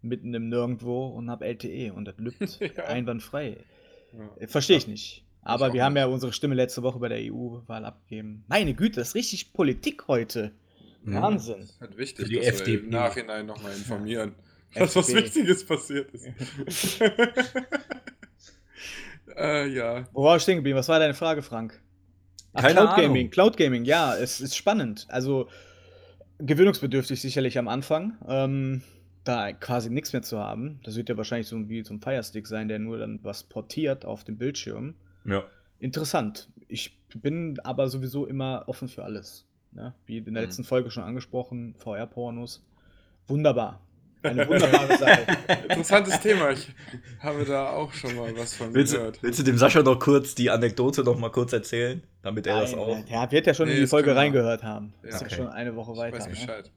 mitten 0.03 0.35
im 0.35 0.49
Nirgendwo 0.49 1.07
und 1.07 1.31
hab 1.31 1.43
LTE 1.43 1.93
und 1.93 2.07
das 2.07 2.17
lübt 2.19 2.59
Ja. 2.77 2.85
einwandfrei. 2.85 3.59
ja. 4.13 4.31
Äh, 4.43 4.47
Verstehe 4.49 4.77
ich 4.77 4.89
nicht. 4.89 5.25
Aber 5.43 5.69
auch 5.69 5.73
wir 5.73 5.85
haben 5.85 5.95
nicht. 5.95 6.01
ja 6.03 6.07
unsere 6.09 6.33
Stimme 6.33 6.55
letzte 6.55 6.83
Woche 6.83 6.99
bei 6.99 7.09
der 7.09 7.19
EU-Wahl 7.33 7.85
abgegeben. 7.85 8.45
Meine 8.49 8.75
Güte, 8.75 9.01
das 9.01 9.09
ist 9.09 9.15
richtig 9.15 9.53
Politik 9.53 10.07
heute. 10.09 10.53
Mhm. 11.05 11.15
Wahnsinn. 11.15 11.61
Das 11.61 11.71
ist 11.71 11.81
halt 11.81 11.97
wichtig, 11.97 12.25
Für 12.27 12.31
die 12.31 12.37
dass 12.37 12.45
wir 12.45 12.53
FDP. 12.53 12.85
im 12.85 12.91
Nachhinein 12.91 13.47
nochmal 13.47 13.73
informieren, 13.73 14.35
dass 14.75 14.95
was. 14.95 15.13
Wichtiges 15.13 15.67
passiert 15.67 16.11
ist. 16.13 17.01
äh, 19.37 19.69
ja. 19.69 20.05
Wo 20.13 20.25
war 20.25 20.37
ich 20.37 20.43
stehen 20.43 20.57
geblieben? 20.57 20.79
Was 20.79 20.89
war 20.89 20.99
deine 20.99 21.15
Frage, 21.15 21.43
Frank? 21.43 21.81
Ach, 22.55 22.63
Keine 22.63 22.75
Cloud 22.75 22.89
Ahnung. 22.91 23.01
Gaming, 23.03 23.31
Cloud 23.31 23.57
Gaming, 23.57 23.85
ja, 23.85 24.15
es 24.17 24.41
ist 24.41 24.57
spannend. 24.57 25.07
Also 25.09 25.49
gewöhnungsbedürftig 26.47 27.21
sicherlich 27.21 27.59
am 27.59 27.69
Anfang, 27.69 28.17
ähm, 28.27 28.83
da 29.25 29.53
quasi 29.53 29.91
nichts 29.91 30.13
mehr 30.13 30.23
zu 30.23 30.39
haben. 30.39 30.81
Das 30.85 30.97
wird 30.97 31.09
ja 31.09 31.17
wahrscheinlich 31.17 31.47
so 31.47 31.69
wie 31.69 31.83
so 31.85 31.95
ein 31.95 32.01
Firestick 32.01 32.47
sein, 32.47 32.69
der 32.69 32.79
nur 32.79 32.99
dann 32.99 33.21
was 33.23 33.45
portiert 33.45 34.05
auf 34.05 34.25
dem 34.25 34.37
Bildschirm. 34.39 34.95
Ja. 35.25 35.45
Interessant. 35.79 36.49
Ich 36.69 36.99
bin 37.15 37.59
aber 37.61 37.89
sowieso 37.89 38.27
immer 38.27 38.65
offen 38.67 38.89
für 38.89 39.05
alles. 39.05 39.47
Ne? 39.73 39.95
Wie 40.07 40.19
in 40.19 40.25
der 40.25 40.33
Mhm. 40.33 40.39
letzten 40.49 40.65
Folge 40.65 40.91
schon 40.91 41.05
angesprochen, 41.05 41.75
VR-Pornos. 41.77 42.65
Wunderbar. 43.27 43.81
Eine 44.23 44.49
wunderbare 44.49 44.97
Sache. 44.99 45.27
Interessantes 45.69 46.21
Thema. 46.21 46.51
Ich 46.51 46.69
habe 47.21 47.45
da 47.45 47.71
auch 47.71 47.93
schon 47.93 48.15
mal 48.17 48.37
was 48.37 48.55
von 48.55 48.73
Willst, 48.75 48.95
gehört. 48.95 49.23
willst 49.23 49.39
du 49.39 49.43
dem 49.43 49.59
Sascha 49.59 49.83
noch 49.83 49.99
kurz 49.99 50.35
die 50.35 50.51
Anekdote 50.51 51.03
noch 51.03 51.19
mal 51.19 51.31
kurz 51.31 51.53
erzählen, 51.53 52.03
damit 52.23 52.47
er 52.47 52.61
das 52.61 52.73
Nein, 52.73 52.81
auch. 52.81 53.05
Der 53.05 53.31
wird 53.33 53.47
ja 53.47 53.55
schon 53.55 53.67
Nee, 53.67 53.73
in 53.73 53.77
die 53.77 53.83
das 53.83 53.91
Folge 53.91 54.09
wir- 54.11 54.17
reingehört 54.17 54.63
haben. 54.63 54.95
Ja. 55.03 55.09
ist 55.11 55.21
ja 55.21 55.27
Okay. 55.27 55.35
schon 55.37 55.49
eine 55.49 55.75
Woche 55.77 55.93
Ich 55.93 55.99
weiter. 55.99 56.17
weiß 56.19 56.25
ne? 56.27 56.31
Bescheid. 56.31 56.71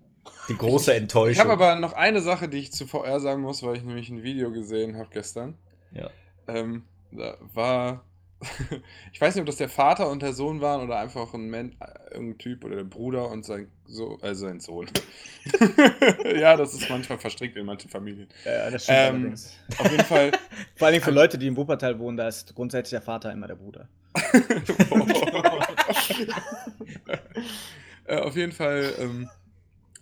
Die 0.49 0.57
große 0.57 0.93
Enttäuschung. 0.93 1.31
Ich 1.33 1.39
habe 1.39 1.51
aber 1.53 1.75
noch 1.79 1.93
eine 1.93 2.19
Sache, 2.21 2.47
die 2.49 2.57
ich 2.57 2.71
zu 2.71 2.87
VR 2.87 3.19
sagen 3.19 3.41
muss, 3.41 3.61
weil 3.63 3.75
ich 3.77 3.83
nämlich 3.83 4.09
ein 4.09 4.23
Video 4.23 4.51
gesehen 4.51 4.97
habe 4.97 5.09
gestern. 5.11 5.55
Ja. 5.91 6.09
Ähm, 6.47 6.83
da 7.11 7.37
war. 7.53 8.03
ich 9.13 9.21
weiß 9.21 9.35
nicht, 9.35 9.41
ob 9.41 9.47
das 9.47 9.57
der 9.57 9.69
Vater 9.69 10.09
und 10.09 10.21
der 10.21 10.33
Sohn 10.33 10.61
waren 10.61 10.81
oder 10.81 10.99
einfach 10.99 11.33
ein 11.33 11.53
äh, 11.53 11.69
irgendein 12.11 12.37
Typ 12.37 12.63
oder 12.65 12.75
der 12.75 12.83
Bruder 12.83 13.29
und 13.29 13.45
sein, 13.45 13.71
so 13.85 14.19
äh, 14.21 14.35
sein 14.35 14.59
Sohn. 14.59 14.87
ja, 16.35 16.55
das 16.57 16.73
ist 16.73 16.89
manchmal 16.89 17.17
verstrickt 17.17 17.55
in 17.55 17.65
manchen 17.65 17.89
Familien. 17.89 18.27
Ja, 18.43 18.69
das 18.69 18.83
stimmt 18.83 18.97
Ähm, 18.99 19.15
allerdings. 19.15 19.57
Auf 19.77 19.91
jeden 19.91 20.03
Fall. 20.03 20.31
Vor 20.75 20.87
allem 20.87 21.01
für 21.01 21.11
Leute, 21.11 21.37
die 21.37 21.47
im 21.47 21.55
Wuppertal 21.57 21.97
wohnen, 21.99 22.17
da 22.17 22.27
ist 22.27 22.53
grundsätzlich 22.55 22.91
der 22.91 23.01
Vater 23.01 23.31
immer 23.31 23.47
der 23.47 23.55
Bruder. 23.55 23.87
äh, 28.05 28.17
auf 28.17 28.35
jeden 28.35 28.51
Fall 28.51 28.93
ähm, 28.99 29.29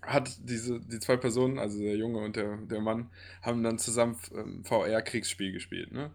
hat 0.02 0.32
diese, 0.44 0.80
die 0.80 1.00
zwei 1.00 1.18
Personen, 1.18 1.60
also 1.60 1.80
der 1.80 1.96
Junge 1.96 2.20
und 2.20 2.36
der, 2.36 2.58
der 2.58 2.82
Mann, 2.82 3.10
haben 3.42 3.64
dann 3.64 3.78
zusammen 3.78 4.18
ähm, 4.36 4.64
VR-Kriegsspiel 4.64 5.52
gespielt, 5.52 5.92
ne? 5.92 6.12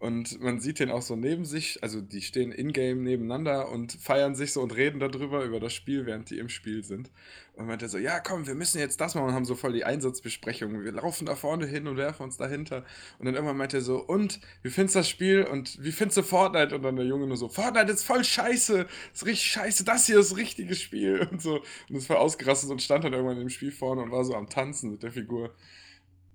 Und 0.00 0.40
man 0.40 0.60
sieht 0.60 0.78
den 0.78 0.92
auch 0.92 1.02
so 1.02 1.16
neben 1.16 1.44
sich, 1.44 1.82
also 1.82 2.00
die 2.00 2.22
stehen 2.22 2.52
in-game 2.52 3.02
nebeneinander 3.02 3.68
und 3.68 3.92
feiern 3.94 4.36
sich 4.36 4.52
so 4.52 4.62
und 4.62 4.76
reden 4.76 5.00
darüber, 5.00 5.42
über 5.42 5.58
das 5.58 5.74
Spiel, 5.74 6.06
während 6.06 6.30
die 6.30 6.38
im 6.38 6.48
Spiel 6.48 6.84
sind. 6.84 7.10
Und 7.54 7.66
meinte 7.66 7.88
so, 7.88 7.98
ja 7.98 8.20
komm, 8.20 8.46
wir 8.46 8.54
müssen 8.54 8.78
jetzt 8.78 9.00
das 9.00 9.16
machen 9.16 9.26
und 9.26 9.34
haben 9.34 9.44
so 9.44 9.56
voll 9.56 9.72
die 9.72 9.82
Einsatzbesprechungen. 9.82 10.84
Wir 10.84 10.92
laufen 10.92 11.26
da 11.26 11.34
vorne 11.34 11.66
hin 11.66 11.88
und 11.88 11.96
werfen 11.96 12.22
uns 12.22 12.36
dahinter. 12.36 12.84
Und 13.18 13.26
dann 13.26 13.34
irgendwann 13.34 13.56
meinte 13.56 13.78
er 13.78 13.80
so, 13.80 13.98
und, 13.98 14.40
wie 14.62 14.70
findest 14.70 14.94
du 14.94 15.00
das 15.00 15.08
Spiel 15.08 15.42
und 15.42 15.82
wie 15.82 15.90
findest 15.90 16.18
du 16.18 16.22
Fortnite? 16.22 16.76
Und 16.76 16.82
dann 16.82 16.94
der 16.94 17.04
Junge 17.04 17.26
nur 17.26 17.36
so, 17.36 17.48
Fortnite 17.48 17.90
ist 17.90 18.04
voll 18.04 18.22
scheiße, 18.22 18.86
ist 19.12 19.26
richtig 19.26 19.50
scheiße, 19.50 19.84
das 19.84 20.06
hier 20.06 20.20
ist 20.20 20.30
das 20.30 20.38
richtige 20.38 20.76
Spiel. 20.76 21.26
Und 21.32 21.42
so. 21.42 21.56
Und 21.88 21.96
es 21.96 22.08
war 22.08 22.20
ausgerastet 22.20 22.70
und 22.70 22.80
stand 22.80 23.02
dann 23.02 23.12
irgendwann 23.12 23.40
im 23.40 23.48
Spiel 23.48 23.72
vorne 23.72 24.02
und 24.02 24.12
war 24.12 24.24
so 24.24 24.34
am 24.34 24.48
Tanzen 24.48 24.92
mit 24.92 25.02
der 25.02 25.10
Figur. 25.10 25.54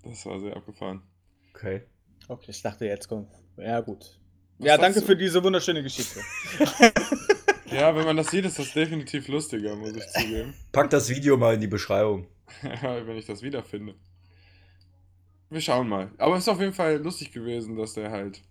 Das 0.03 0.25
war 0.25 0.39
sehr 0.39 0.55
abgefahren. 0.55 1.01
Okay. 1.53 1.83
Okay, 2.27 2.51
ich 2.51 2.61
dachte, 2.61 2.85
jetzt 2.85 3.07
kommt. 3.07 3.42
Ja, 3.57 3.79
gut. 3.81 4.19
Was 4.59 4.67
ja, 4.67 4.77
danke 4.77 4.99
du? 5.01 5.05
für 5.05 5.15
diese 5.15 5.43
wunderschöne 5.43 5.83
Geschichte. 5.83 6.19
Ja, 7.71 7.95
wenn 7.95 8.05
man 8.05 8.15
das 8.17 8.27
sieht, 8.27 8.45
ist 8.45 8.59
das 8.59 8.71
definitiv 8.73 9.27
lustiger, 9.29 9.75
muss 9.75 9.95
ich 9.95 10.05
zugeben. 10.09 10.53
Pack 10.71 10.91
das 10.91 11.09
Video 11.09 11.37
mal 11.37 11.55
in 11.55 11.61
die 11.61 11.67
Beschreibung. 11.67 12.27
Ja, 12.63 13.07
wenn 13.07 13.17
ich 13.17 13.25
das 13.25 13.41
wiederfinde. 13.41 13.95
Wir 15.49 15.59
schauen 15.61 15.87
mal. 15.89 16.11
Aber 16.19 16.35
es 16.35 16.43
ist 16.43 16.49
auf 16.49 16.59
jeden 16.59 16.73
Fall 16.73 16.97
lustig 16.97 17.31
gewesen, 17.31 17.75
dass 17.75 17.93
der 17.93 18.11
halt. 18.11 18.41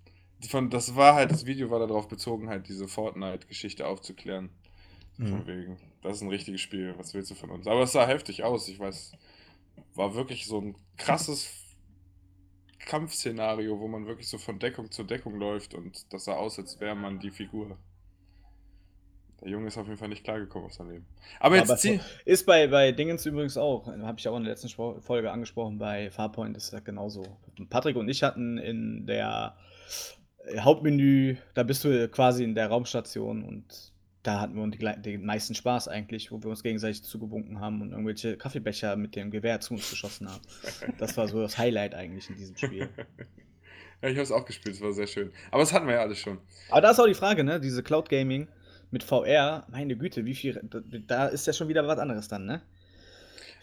Von, 0.49 0.71
das 0.71 0.97
war 0.97 1.15
halt, 1.15 1.31
das 1.31 1.47
Video 1.47 1.71
war 1.71 1.79
darauf 1.79 2.09
bezogen, 2.09 2.49
halt 2.49 2.67
diese 2.69 2.89
Fortnite-Geschichte 2.89 3.87
aufzuklären. 3.87 4.51
Von 5.19 5.31
Mhm. 5.43 5.47
wegen. 5.47 5.79
Das 6.03 6.17
ist 6.17 6.23
ein 6.23 6.29
richtiges 6.31 6.61
Spiel, 6.61 6.95
was 6.99 7.15
willst 7.15 7.31
du 7.31 7.37
von 7.37 7.51
uns? 7.51 7.69
Aber 7.69 7.83
es 7.83 7.93
sah 7.93 8.07
heftig 8.09 8.43
aus, 8.43 8.67
ich 8.67 8.81
weiß. 8.81 9.13
War 9.95 10.17
wirklich 10.17 10.47
so 10.47 10.61
ein 10.61 10.75
krasses 10.97 11.49
Kampfszenario, 12.87 13.79
wo 13.79 13.89
man 13.89 14.07
wirklich 14.07 14.29
so 14.29 14.39
von 14.39 14.59
Deckung 14.59 14.91
zu 14.91 15.05
Deckung 15.05 15.39
läuft 15.39 15.75
und 15.75 16.13
das 16.13 16.25
sah 16.25 16.35
aus, 16.35 16.59
als 16.59 16.81
wäre 16.81 16.95
man 16.95 17.21
die 17.21 17.31
Figur. 17.31 17.79
Der 19.41 19.51
Junge 19.51 19.67
ist 19.69 19.77
auf 19.77 19.87
jeden 19.87 19.99
Fall 19.99 20.09
nicht 20.09 20.23
klargekommen 20.23 20.67
auf 20.67 20.75
sein 20.75 20.89
Leben. 20.89 21.07
Aber 21.41 21.57
jetzt 21.57 21.71
Aber 21.71 21.79
zieh. 21.79 22.01
Ist 22.25 22.47
bei, 22.47 22.69
bei 22.69 22.93
Dingens 22.93 23.27
übrigens 23.27 23.57
auch, 23.57 23.89
habe 23.89 24.19
ich 24.19 24.29
auch 24.29 24.37
in 24.37 24.45
der 24.45 24.53
letzten 24.53 24.69
Spro- 24.69 25.01
Folge 25.01 25.33
angesprochen, 25.33 25.79
bei 25.79 26.11
Farpoint 26.11 26.57
ist 26.57 26.73
das 26.73 26.85
genauso. 26.85 27.25
Patrick 27.69 27.97
und 27.97 28.09
ich 28.09 28.23
hatten 28.23 28.59
in 28.59 29.07
der 29.07 29.57
Hauptmenü, 30.59 31.37
da 31.55 31.63
bist 31.65 31.85
du 31.85 32.09
quasi 32.09 32.45
in 32.45 32.55
der 32.55 32.69
Raumstation 32.69 33.43
und 33.43 33.92
da 34.23 34.41
hatten 34.41 34.55
wir 34.55 34.97
den 34.97 35.25
meisten 35.25 35.55
Spaß 35.55 35.89
eigentlich, 35.89 36.31
wo 36.31 36.43
wir 36.43 36.51
uns 36.51 36.63
gegenseitig 36.63 37.03
zugebunken 37.03 37.61
haben 37.61 37.83
und 37.83 37.91
irgendwelche 37.91 38.37
Kaffeebecher 38.37 38.97
mit 38.97 39.17
dem 39.17 39.31
Gewehr 39.31 39.61
zu 39.61 39.75
uns 39.75 39.91
geschossen 39.91 40.29
haben. 40.31 40.43
Das 40.99 41.17
war 41.17 41.27
so 41.27 41.41
das 41.41 41.59
Highlight 41.59 41.95
eigentlich 41.95 42.31
in 42.31 42.37
diesem 42.37 42.57
Spiel. 42.57 42.89
Ja, 44.03 44.09
ich 44.09 44.17
habe 44.17 44.25
es 44.25 44.33
auch 44.33 44.45
gespielt, 44.45 44.75
es 44.75 44.83
war 44.83 44.93
sehr 44.93 45.07
schön. 45.07 45.31
Aber 45.53 45.63
das 45.63 45.73
hatten 45.73 45.87
wir 45.87 45.95
ja 45.95 46.01
alles 46.01 46.19
schon. 46.19 46.39
Aber 46.71 46.81
da 46.81 46.91
ist 46.91 46.99
auch 46.99 47.07
die 47.07 47.15
Frage, 47.15 47.45
ne? 47.45 47.61
Diese 47.61 47.85
Cloud 47.85 48.09
Gaming 48.09 48.49
mit 48.91 49.05
VR, 49.05 49.65
meine 49.71 49.97
Güte, 49.97 50.25
wie 50.25 50.35
viel. 50.35 50.61
Da, 51.07 51.29
ist 51.29 51.47
ja 51.47 51.53
schon 51.53 51.69
wieder 51.69 51.87
was 51.87 52.01
anderes 52.01 52.27
dann, 52.27 52.45
ne? 52.45 52.63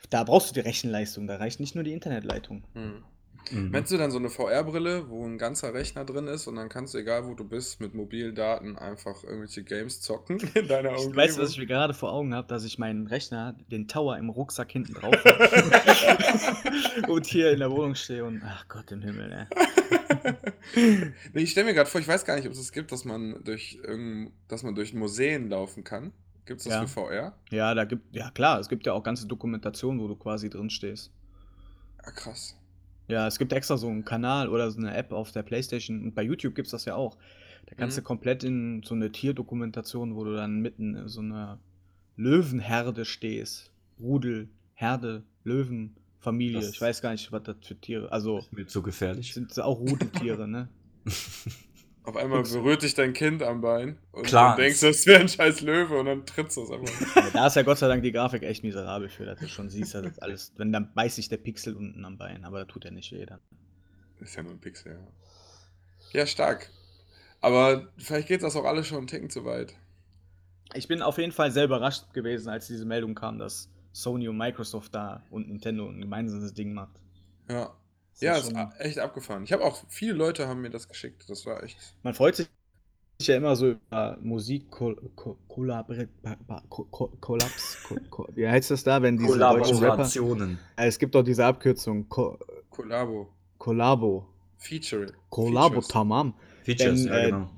Da 0.09 0.23
brauchst 0.23 0.49
du 0.49 0.53
die 0.53 0.61
Rechenleistung, 0.61 1.27
da 1.27 1.35
reicht 1.35 1.59
nicht 1.59 1.75
nur 1.75 1.83
die 1.83 1.91
Internetleitung. 1.91 2.63
Hm. 2.73 3.03
Mhm. 3.51 3.71
Meinst 3.71 3.91
du 3.91 3.97
dann 3.97 4.11
so 4.11 4.19
eine 4.19 4.29
VR-Brille, 4.29 5.09
wo 5.09 5.25
ein 5.25 5.37
ganzer 5.39 5.73
Rechner 5.73 6.05
drin 6.05 6.27
ist 6.27 6.45
und 6.47 6.55
dann 6.55 6.69
kannst 6.69 6.93
du, 6.93 6.99
egal 6.99 7.25
wo 7.25 7.33
du 7.33 7.43
bist, 7.43 7.79
mit 7.81 7.95
mobilen 7.95 8.35
Daten 8.35 8.77
einfach 8.77 9.23
irgendwelche 9.23 9.63
Games 9.63 10.01
zocken 10.01 10.37
in 10.53 10.67
deiner 10.67 10.91
Ich 10.91 10.97
Umgebung? 10.97 11.15
weiß, 11.17 11.39
was 11.39 11.51
ich 11.51 11.57
mir 11.57 11.65
gerade 11.65 11.93
vor 11.95 12.11
Augen 12.13 12.35
habe, 12.35 12.47
dass 12.47 12.63
ich 12.63 12.77
meinen 12.77 13.07
Rechner, 13.07 13.55
den 13.71 13.87
Tower 13.87 14.17
im 14.17 14.29
Rucksack 14.29 14.71
hinten 14.71 14.93
drauf 14.93 15.15
habe 15.25 17.07
und 17.11 17.25
hier 17.25 17.51
in 17.51 17.59
der 17.59 17.71
Wohnung 17.71 17.95
stehe 17.95 18.23
und 18.23 18.41
ach 18.45 18.67
Gott 18.67 18.91
im 18.91 19.01
Himmel, 19.01 19.47
nee, 21.33 21.41
ich 21.41 21.51
stelle 21.51 21.65
mir 21.67 21.73
gerade 21.73 21.89
vor, 21.89 21.99
ich 22.01 22.07
weiß 22.07 22.25
gar 22.25 22.35
nicht, 22.35 22.45
ob 22.45 22.51
es 22.51 22.59
das 22.59 22.71
gibt, 22.71 22.91
dass 22.91 23.05
man 23.05 23.43
durch 23.43 23.79
irgend, 23.83 24.31
dass 24.47 24.63
man 24.63 24.75
durch 24.75 24.93
Museen 24.93 25.49
laufen 25.49 25.83
kann. 25.83 26.11
Gibt 26.45 26.59
es 26.61 26.65
das 26.65 26.73
Ja. 26.73 26.81
für 26.81 26.87
VR? 26.87 27.33
Ja, 27.51 27.73
da 27.73 27.85
gibt, 27.85 28.15
ja 28.15 28.29
klar, 28.31 28.59
es 28.59 28.69
gibt 28.69 28.85
ja 28.85 28.93
auch 28.93 29.03
ganze 29.03 29.27
Dokumentationen, 29.27 30.01
wo 30.01 30.07
du 30.07 30.15
quasi 30.15 30.49
drin 30.49 30.69
stehst. 30.69 31.11
Ah, 32.03 32.11
krass. 32.11 32.55
Ja, 33.09 33.27
es 33.27 33.37
gibt 33.39 33.51
extra 33.53 33.75
so 33.75 33.87
einen 33.89 34.05
Kanal 34.05 34.47
oder 34.49 34.69
so 34.71 34.77
eine 34.77 34.95
App 34.95 35.11
auf 35.11 35.31
der 35.31 35.43
Playstation 35.43 36.01
und 36.03 36.15
bei 36.15 36.23
YouTube 36.23 36.55
gibt 36.55 36.67
es 36.67 36.71
das 36.71 36.85
ja 36.85 36.95
auch. 36.95 37.17
Da 37.65 37.75
kannst 37.75 37.97
Mhm. 37.97 38.01
du 38.01 38.05
komplett 38.05 38.43
in 38.43 38.81
so 38.85 38.95
eine 38.95 39.11
Tierdokumentation, 39.11 40.15
wo 40.15 40.23
du 40.23 40.33
dann 40.35 40.59
mitten 40.61 40.95
in 40.95 41.07
so 41.09 41.19
einer 41.21 41.59
Löwenherde 42.15 43.05
stehst. 43.05 43.71
Rudel, 43.99 44.47
Herde, 44.75 45.23
Löwen, 45.43 45.95
Familie. 46.19 46.61
Das- 46.61 46.69
ich 46.71 46.81
weiß 46.81 47.01
gar 47.01 47.11
nicht, 47.11 47.31
was 47.31 47.43
das 47.43 47.55
für 47.61 47.75
Tiere. 47.75 48.11
Also 48.11 48.39
Ist 48.39 48.53
mir 48.53 48.67
zu 48.67 48.81
gefährlich. 48.81 49.33
sind 49.33 49.59
auch 49.59 49.79
Rudeltiere, 49.79 50.47
ne? 50.47 50.69
Auf 52.09 52.17
einmal 52.17 52.41
berührt 52.41 52.81
dich 52.81 52.95
dein 52.95 53.13
Kind 53.13 53.43
am 53.43 53.61
Bein 53.61 53.99
und 54.11 54.25
Clans. 54.25 54.55
du 54.55 54.61
denkst, 54.63 54.79
das 54.79 55.05
wäre 55.05 55.21
ein 55.21 55.29
scheiß 55.29 55.61
Löwe 55.61 55.99
und 55.99 56.07
dann 56.07 56.25
trittst 56.25 56.57
du 56.57 56.63
es 56.63 56.71
einfach. 56.71 57.15
Ja, 57.15 57.29
da 57.31 57.47
ist 57.47 57.55
ja 57.55 57.61
Gott 57.61 57.77
sei 57.77 57.87
Dank 57.87 58.01
die 58.01 58.11
Grafik 58.11 58.41
echt 58.41 58.63
miserabel 58.63 59.09
für, 59.09 59.25
dass 59.25 59.37
du 59.37 59.47
schon 59.47 59.69
siehst, 59.69 59.93
dass 59.93 60.01
das 60.03 60.17
alles. 60.17 60.51
Wenn 60.57 60.71
dann 60.71 60.91
beißt 60.95 61.17
sich 61.17 61.29
der 61.29 61.37
Pixel 61.37 61.75
unten 61.75 62.03
am 62.05 62.17
Bein, 62.17 62.45
aber 62.45 62.57
da 62.57 62.65
tut 62.65 62.83
ja 62.85 62.89
nicht 62.89 63.11
weh 63.11 63.27
dann. 63.27 63.39
Ist 64.19 64.35
ja 64.35 64.41
nur 64.41 64.53
ein 64.53 64.59
Pixel, 64.59 64.93
ja. 64.93 66.19
Ja, 66.19 66.25
stark. 66.25 66.71
Aber 67.41 67.89
vielleicht 67.97 68.27
geht 68.27 68.41
das 68.41 68.55
auch 68.55 68.65
alles 68.65 68.87
schon 68.87 68.97
einen 68.97 69.07
Ticken 69.07 69.29
zu 69.29 69.45
weit. 69.45 69.75
Ich 70.73 70.87
bin 70.87 71.03
auf 71.03 71.19
jeden 71.19 71.31
Fall 71.31 71.51
sehr 71.51 71.65
überrascht 71.65 72.11
gewesen, 72.13 72.49
als 72.49 72.65
diese 72.65 72.85
Meldung 72.85 73.13
kam, 73.13 73.37
dass 73.37 73.69
Sony 73.91 74.27
und 74.27 74.37
Microsoft 74.37 74.95
da 74.95 75.21
und 75.29 75.47
Nintendo 75.47 75.87
ein 75.87 76.01
gemeinsames 76.01 76.55
Ding 76.55 76.73
macht. 76.73 76.99
Ja. 77.49 77.71
Das 78.19 78.25
Ja, 78.25 78.33
ist 78.37 78.47
ist 78.49 78.51
schon- 78.51 78.71
echt 78.79 78.99
abgefaffen. 78.99 79.43
Ich 79.45 79.53
habe 79.53 79.63
auch, 79.63 79.83
viele 79.87 80.11
Leute 80.13 80.47
haben 80.47 80.61
mir 80.61 80.69
das 80.69 80.87
geschickt. 80.89 81.29
Das 81.29 81.45
war 81.45 81.63
echt. 81.63 81.77
Man 82.03 82.13
freut 82.13 82.35
sich 82.35 82.49
ja 83.21 83.37
immer 83.37 83.55
so 83.55 83.71
über 83.71 84.17
Musik 84.21 84.69
Kollaps, 84.69 85.07
wie 88.35 88.47
heißt 88.47 88.71
das 88.71 88.83
da, 88.83 89.01
wenn 89.01 89.17
diese 89.17 89.37
deutschen 89.37 89.77
Rapper, 89.77 89.79
Kollaborationen. 89.79 90.59
Äh, 90.75 90.87
es 90.87 90.99
gibt 90.99 91.15
doch 91.15 91.23
diese 91.23 91.45
Abkürzung 91.45 92.07
Ko 92.09 92.37
Kollabo. 92.69 93.29
Kollabo, 93.57 94.27
Feature. 94.57 95.07
Kollabo 95.29 95.75
Features. 95.75 95.87
Tamam. 95.87 96.33
Features, 96.63 97.03
Denn, 97.03 97.13
ja, 97.13 97.17
äh, 97.19 97.25
genau. 97.31 97.49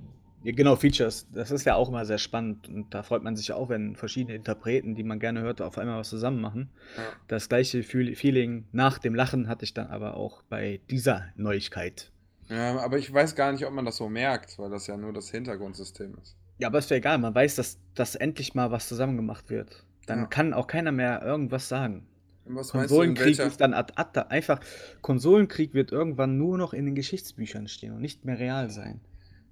Ja, 0.44 0.54
genau, 0.54 0.76
Features. 0.76 1.28
Das 1.34 1.52
ist 1.52 1.66
ja 1.66 1.76
auch 1.76 1.90
immer 1.90 2.04
sehr 2.06 2.18
spannend 2.18 2.68
und 2.68 2.94
da 2.94 3.04
freut 3.04 3.22
man 3.22 3.36
sich 3.36 3.54
auch, 3.54 3.70
wenn 3.70 3.96
verschiedene 3.96 4.36
Interpreten, 4.36 4.96
die 4.96 5.04
man 5.04 5.20
gerne 5.20 5.42
hört, 5.42 5.62
auf 5.62 5.78
einmal 5.78 6.00
was 6.00 6.10
zusammen 6.10 6.42
machen. 6.42 6.70
Ja. 6.98 7.04
Das 7.28 7.48
gleiche 7.48 7.84
Feeling 7.84 8.66
nach 8.72 8.98
dem 8.98 9.14
Lachen 9.14 9.48
hatte 9.48 9.66
ich 9.66 9.74
dann 9.74 9.88
aber 9.88 10.16
auch 10.18 10.42
bei 10.50 10.80
dieser 10.90 11.26
Neuigkeit. 11.36 12.12
Ja, 12.50 12.78
aber 12.80 12.98
ich 12.98 13.14
weiß 13.14 13.36
gar 13.36 13.52
nicht, 13.52 13.66
ob 13.66 13.74
man 13.74 13.86
das 13.86 13.98
so 13.98 14.10
merkt, 14.10 14.58
weil 14.58 14.70
das 14.72 14.88
ja 14.88 14.98
nur 14.98 15.14
das 15.14 15.30
Hintergrundsystem 15.30 16.16
ist. 16.22 16.36
Ja, 16.58 16.68
aber 16.68 16.80
ist 16.80 16.90
ja 16.90 16.98
egal, 16.98 17.18
man 17.18 17.34
weiß, 17.34 17.56
dass, 17.56 17.78
dass 17.96 18.16
endlich 18.16 18.56
mal 18.56 18.72
was 18.72 18.88
zusammen 18.88 19.18
gemacht 19.18 19.50
wird. 19.50 19.86
Dann 20.08 20.20
Ja. 20.22 20.26
kann 20.26 20.54
auch 20.54 20.68
keiner 20.68 20.92
mehr 20.92 21.22
irgendwas 21.24 21.70
sagen. 21.70 22.08
Was 22.46 22.68
du, 22.70 22.80
Konsolenkrieg 22.80 23.38
welcher... 23.38 23.46
ist 23.46 23.62
dann 23.62 23.74
ad 23.74 23.94
acta. 23.96 24.24
Einfach, 24.24 24.60
Konsolenkrieg 25.02 25.74
wird 25.76 25.92
irgendwann 25.92 26.38
nur 26.38 26.58
noch 26.58 26.74
in 26.74 26.86
den 26.86 26.96
Geschichtsbüchern 26.96 27.68
stehen 27.68 27.94
und 27.94 28.02
nicht 28.02 28.26
mehr 28.26 28.40
real 28.40 28.70
sein. 28.72 29.00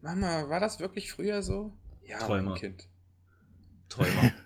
Mama, 0.01 0.49
war 0.49 0.59
das 0.59 0.79
wirklich 0.79 1.11
früher 1.11 1.41
so? 1.41 1.71
Ja, 2.05 2.19
Träumer. 2.19 2.51
mein 2.51 2.59
Kind. 2.59 2.87
Träumer. 3.89 4.31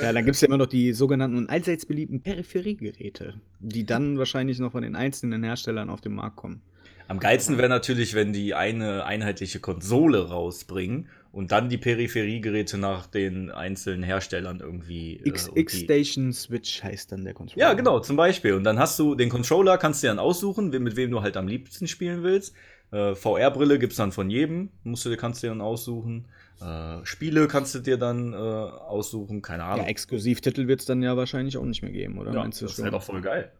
Ja, 0.00 0.14
dann 0.14 0.24
gibt 0.24 0.36
es 0.36 0.40
ja 0.40 0.46
immer 0.48 0.56
noch 0.56 0.66
die 0.66 0.94
sogenannten 0.94 1.46
allseits 1.50 1.84
beliebten 1.84 2.22
Peripheriegeräte, 2.22 3.34
die 3.60 3.84
dann 3.84 4.16
wahrscheinlich 4.16 4.58
noch 4.60 4.72
von 4.72 4.82
den 4.82 4.96
einzelnen 4.96 5.44
Herstellern 5.44 5.90
auf 5.90 6.00
den 6.00 6.14
Markt 6.14 6.36
kommen. 6.36 6.62
Am 7.06 7.18
geilsten 7.18 7.58
wäre 7.58 7.68
natürlich, 7.68 8.14
wenn 8.14 8.32
die 8.32 8.54
eine 8.54 9.04
einheitliche 9.04 9.60
Konsole 9.60 10.28
rausbringen 10.28 11.08
und 11.32 11.52
dann 11.52 11.68
die 11.68 11.76
Peripheriegeräte 11.76 12.78
nach 12.78 13.06
den 13.08 13.50
einzelnen 13.50 14.02
Herstellern 14.02 14.60
irgendwie. 14.60 15.16
äh, 15.16 15.30
und 15.30 15.54
die- 15.54 15.60
X-Station 15.60 16.32
Switch 16.32 16.82
heißt 16.82 17.12
dann 17.12 17.24
der 17.24 17.34
Controller. 17.34 17.60
Ja, 17.68 17.74
genau, 17.74 18.00
zum 18.00 18.16
Beispiel. 18.16 18.54
Und 18.54 18.64
dann 18.64 18.78
hast 18.78 18.98
du 18.98 19.14
den 19.14 19.28
Controller, 19.28 19.76
kannst 19.76 20.02
du 20.02 20.06
dir 20.06 20.10
dann 20.12 20.18
aussuchen, 20.18 20.70
mit 20.70 20.96
wem 20.96 21.10
du 21.10 21.20
halt 21.20 21.36
am 21.36 21.46
liebsten 21.48 21.88
spielen 21.88 22.22
willst. 22.22 22.54
Äh, 22.90 23.14
VR-Brille 23.14 23.78
gibt's 23.78 23.96
dann 23.96 24.12
von 24.12 24.30
jedem, 24.30 24.70
musst 24.82 25.04
du, 25.04 25.14
kannst 25.16 25.42
du 25.42 25.46
dir 25.46 25.50
dann 25.50 25.60
aussuchen. 25.60 26.26
Äh, 26.60 27.04
Spiele 27.04 27.46
kannst 27.46 27.74
du 27.74 27.80
dir 27.80 27.98
dann 27.98 28.32
äh, 28.32 28.36
aussuchen, 28.36 29.42
keine 29.42 29.62
Ja, 29.64 29.70
Ahnung. 29.74 29.86
Exklusivtitel 29.86 30.66
wird 30.68 30.80
es 30.80 30.86
dann 30.86 31.02
ja 31.02 31.16
wahrscheinlich 31.16 31.56
auch 31.58 31.64
nicht 31.64 31.82
mehr 31.82 31.92
geben, 31.92 32.18
oder? 32.18 32.32
Ja, 32.32 32.40
Meinst 32.40 32.62
das 32.62 32.78
wäre 32.78 32.90
doch 32.90 33.02
voll 33.02 33.20
geil. 33.20 33.52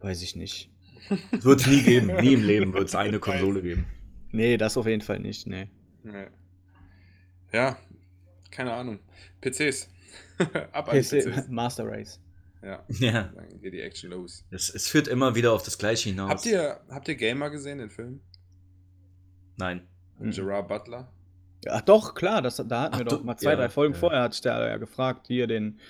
Weiß 0.00 0.22
ich 0.22 0.36
nicht. 0.36 0.70
Wird 1.30 1.66
nie 1.66 1.82
geben, 1.82 2.08
nie 2.20 2.34
im 2.34 2.44
Leben 2.44 2.74
wird 2.74 2.88
es 2.88 2.94
eine 2.94 3.18
Konsole 3.18 3.62
geben. 3.62 3.86
Nee, 4.30 4.56
das 4.58 4.76
auf 4.76 4.86
jeden 4.86 5.00
Fall 5.00 5.20
nicht, 5.20 5.46
nee. 5.46 5.68
Nee. 6.02 6.26
Ja, 7.52 7.78
keine 8.50 8.74
Ahnung. 8.74 8.98
PCs. 9.40 9.88
Ab 10.72 10.90
PC, 10.90 11.24
PCs. 11.24 11.48
Master 11.48 11.86
Race. 11.86 12.20
Ja, 12.62 12.84
Ja, 12.88 13.30
dann 13.34 13.60
geht 13.60 13.72
die 13.72 13.80
Action 13.80 14.10
los. 14.10 14.44
es, 14.50 14.68
es 14.74 14.88
führt 14.88 15.06
immer 15.08 15.34
wieder 15.34 15.52
auf 15.52 15.62
das 15.62 15.78
Gleiche 15.78 16.08
hinaus. 16.10 16.30
Habt 16.30 16.46
ihr, 16.46 16.80
habt 16.90 17.08
ihr 17.08 17.14
Gamer 17.14 17.50
gesehen, 17.50 17.78
den 17.78 17.90
Film? 17.90 18.20
Nein. 19.56 19.86
Mhm. 20.18 20.30
Gerard 20.32 20.68
Butler? 20.68 21.12
Ach 21.68 21.80
doch, 21.82 22.14
klar, 22.14 22.42
das, 22.42 22.56
da 22.56 22.82
hatten 22.82 22.94
Ach 22.94 22.98
wir 22.98 23.04
du- 23.04 23.16
doch 23.16 23.24
mal 23.24 23.36
zwei, 23.36 23.50
ja, 23.50 23.56
drei 23.56 23.68
Folgen 23.68 23.94
ja. 23.94 24.00
vorher, 24.00 24.22
hat 24.22 24.34
ich 24.34 24.40
da 24.40 24.66
ja 24.66 24.76
gefragt, 24.76 25.26
hier 25.26 25.46
den, 25.46 25.80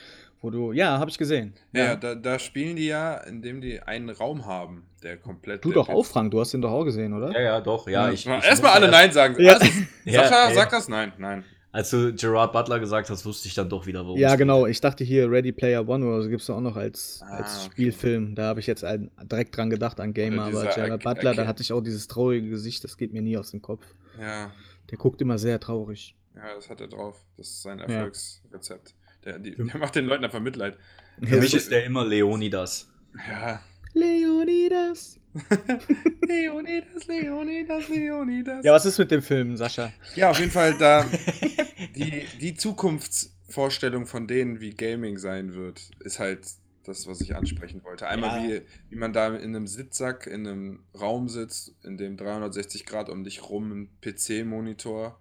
wo 0.40 0.50
du, 0.50 0.72
ja, 0.72 0.98
habe 0.98 1.10
ich 1.10 1.18
gesehen. 1.18 1.54
Ja, 1.72 1.84
ja 1.84 1.96
da, 1.96 2.14
da 2.14 2.38
spielen 2.38 2.76
die 2.76 2.86
ja, 2.86 3.16
indem 3.18 3.60
die 3.60 3.80
einen 3.82 4.08
Raum 4.10 4.46
haben, 4.46 4.88
der 5.02 5.18
komplett. 5.18 5.64
Du 5.64 5.68
der 5.68 5.76
doch 5.82 5.88
auch, 5.90 6.04
Frank, 6.06 6.30
du 6.30 6.40
hast 6.40 6.52
den 6.52 6.62
doch 6.62 6.70
auch 6.70 6.84
gesehen, 6.84 7.12
oder? 7.12 7.32
Ja, 7.32 7.40
ja, 7.40 7.60
doch, 7.60 7.86
ja. 7.88 8.10
Ja. 8.10 8.40
Erstmal 8.40 8.72
alle 8.72 8.90
Nein 8.90 9.12
sagen. 9.12 9.36
Ja. 9.42 9.54
Also, 9.54 9.66
Ja, 10.04 10.24
Sascha, 10.26 10.54
sag 10.54 10.70
das? 10.70 10.88
Nein, 10.88 11.12
nein. 11.18 11.44
Als 11.78 11.90
du 11.90 12.12
Gerard 12.12 12.52
Butler 12.52 12.80
gesagt 12.80 13.08
hast, 13.08 13.24
wusste 13.24 13.46
ich 13.46 13.54
dann 13.54 13.68
doch 13.68 13.86
wieder, 13.86 14.04
worum 14.04 14.18
Ja, 14.18 14.30
geht. 14.30 14.38
genau. 14.40 14.66
Ich 14.66 14.80
dachte 14.80 15.04
hier 15.04 15.30
Ready 15.30 15.52
Player 15.52 15.86
One 15.88 16.04
oder 16.04 16.22
so 16.22 16.28
gibt 16.28 16.42
es 16.42 16.50
auch 16.50 16.60
noch 16.60 16.74
als, 16.74 17.20
Ah, 17.22 17.36
als 17.36 17.66
okay. 17.66 17.70
Spielfilm. 17.72 18.34
Da 18.34 18.46
habe 18.48 18.58
ich 18.58 18.66
jetzt 18.66 18.82
ein, 18.82 19.12
direkt 19.30 19.56
dran 19.56 19.70
gedacht 19.70 20.00
an 20.00 20.12
Gamer, 20.12 20.48
Oder 20.48 20.62
aber 20.62 20.74
Gerard 20.74 21.06
Ar- 21.06 21.14
Butler, 21.14 21.34
da 21.34 21.46
hatte 21.46 21.62
ich 21.62 21.72
auch 21.72 21.80
dieses 21.80 22.08
traurige 22.08 22.48
Gesicht, 22.50 22.82
das 22.82 22.96
geht 22.96 23.12
mir 23.12 23.22
nie 23.22 23.36
aus 23.38 23.52
dem 23.52 23.62
Kopf. 23.62 23.84
Ja, 24.20 24.50
Der 24.90 24.98
guckt 24.98 25.20
immer 25.22 25.38
sehr 25.38 25.60
traurig. 25.60 26.16
ja, 26.34 26.52
das 26.56 26.68
hat 26.68 26.80
er 26.80 26.88
drauf. 26.88 27.16
Das 27.36 27.46
ist 27.46 27.62
sein 27.62 27.78
Erfolgsrezept. 27.78 28.94
Der, 29.24 29.38
die, 29.38 29.54
der 29.54 29.78
macht 29.78 29.94
den 29.94 30.06
Leuten 30.06 30.24
einfach 30.24 30.40
Mitleid. 30.40 30.76
Für 31.22 31.36
mich 31.36 31.54
ist 31.54 31.70
der 31.70 31.84
immer 31.84 32.04
Leonidas. 32.04 32.88
Ja. 33.28 33.60
Leonidas. 33.94 35.18
Leonidas, 36.26 37.06
Leonidas, 37.06 37.88
Leonidas. 37.88 38.64
Ja, 38.64 38.72
was 38.72 38.86
ist 38.86 38.98
mit 38.98 39.10
dem 39.10 39.22
Film, 39.22 39.56
Sascha? 39.56 39.92
Ja, 40.16 40.30
auf 40.30 40.38
jeden 40.38 40.50
Fall 40.50 40.76
da 40.78 41.04
die, 41.96 42.24
die 42.40 42.54
Zukunftsvorstellung 42.54 44.06
von 44.06 44.26
denen, 44.26 44.60
wie 44.60 44.70
Gaming 44.70 45.18
sein 45.18 45.54
wird, 45.54 45.90
ist 46.00 46.18
halt 46.18 46.46
das, 46.84 47.06
was 47.06 47.20
ich 47.20 47.36
ansprechen 47.36 47.84
wollte. 47.84 48.08
Einmal, 48.08 48.42
Ja. 48.42 48.60
wie, 48.60 48.62
wie 48.90 48.96
man 48.96 49.12
da 49.12 49.28
in 49.36 49.54
einem 49.54 49.66
Sitzsack 49.66 50.26
in 50.26 50.46
einem 50.46 50.84
Raum 50.98 51.28
sitzt, 51.28 51.74
in 51.84 51.98
dem 51.98 52.16
360 52.16 52.86
Grad 52.86 53.10
um 53.10 53.24
dich 53.24 53.48
rum 53.48 53.70
ein 53.72 53.90
PC-Monitor 54.00 55.20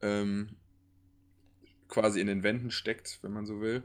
ähm, 0.00 0.56
quasi 1.88 2.20
in 2.20 2.26
den 2.26 2.42
Wänden 2.42 2.70
steckt, 2.70 3.18
wenn 3.22 3.32
man 3.32 3.44
so 3.46 3.60
will. 3.60 3.84